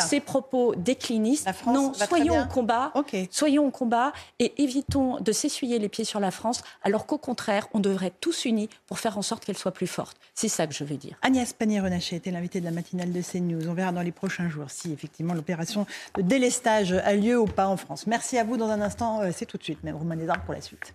ces 0.00 0.20
propos 0.20 0.74
déclinistes. 0.76 1.48
non, 1.66 1.92
soyons 1.94 2.42
au 2.42 2.46
combat, 2.46 2.92
soyons 3.30 3.66
au 3.66 3.70
combat 3.70 4.12
et 4.38 4.62
évitons 4.62 5.20
de 5.20 5.32
s'essuyer 5.32 5.78
les 5.78 5.88
pieds 5.88 6.04
sur 6.04 6.20
la 6.20 6.30
France, 6.30 6.62
alors 6.82 7.06
qu'au 7.06 7.18
contraire, 7.18 7.68
on 7.72 7.80
devrait 7.80 8.06
être 8.06 8.20
tous 8.20 8.44
unis 8.44 8.68
pour 8.86 8.98
faire 8.98 9.18
en 9.18 9.22
sorte 9.22 9.44
qu'elle 9.44 9.58
soit 9.58 9.72
plus 9.72 9.86
forte. 9.86 10.16
C'est 10.34 10.48
ça 10.48 10.66
que 10.66 10.74
je 10.74 10.84
veux 10.84 10.96
dire. 10.96 11.16
Agnès 11.22 11.52
Pannier-Renaché 11.52 12.16
était 12.16 12.30
l'invitée 12.30 12.60
de 12.60 12.64
la 12.64 12.70
matinale 12.70 13.12
de 13.12 13.22
CNews. 13.22 13.68
On 13.68 13.74
verra 13.74 13.92
dans 13.92 14.02
les 14.02 14.12
prochains 14.12 14.48
jours 14.48 14.70
si 14.70 14.92
effectivement 14.92 15.34
l'opération 15.34 15.86
de 16.16 16.22
délestage 16.22 16.92
a 16.92 17.14
lieu 17.14 17.38
ou 17.38 17.46
pas 17.46 17.68
en 17.68 17.76
France. 17.76 18.06
Merci 18.06 18.38
à 18.38 18.44
vous. 18.44 18.56
Dans 18.56 18.68
un 18.68 18.80
instant, 18.80 19.22
euh, 19.22 19.30
c'est 19.34 19.46
tout 19.46 19.58
de 19.58 19.62
suite. 19.62 19.82
Même 19.84 19.96
Romain 19.96 20.16
Desarmes 20.16 20.42
pour 20.44 20.54
la 20.54 20.60
suite. 20.60 20.94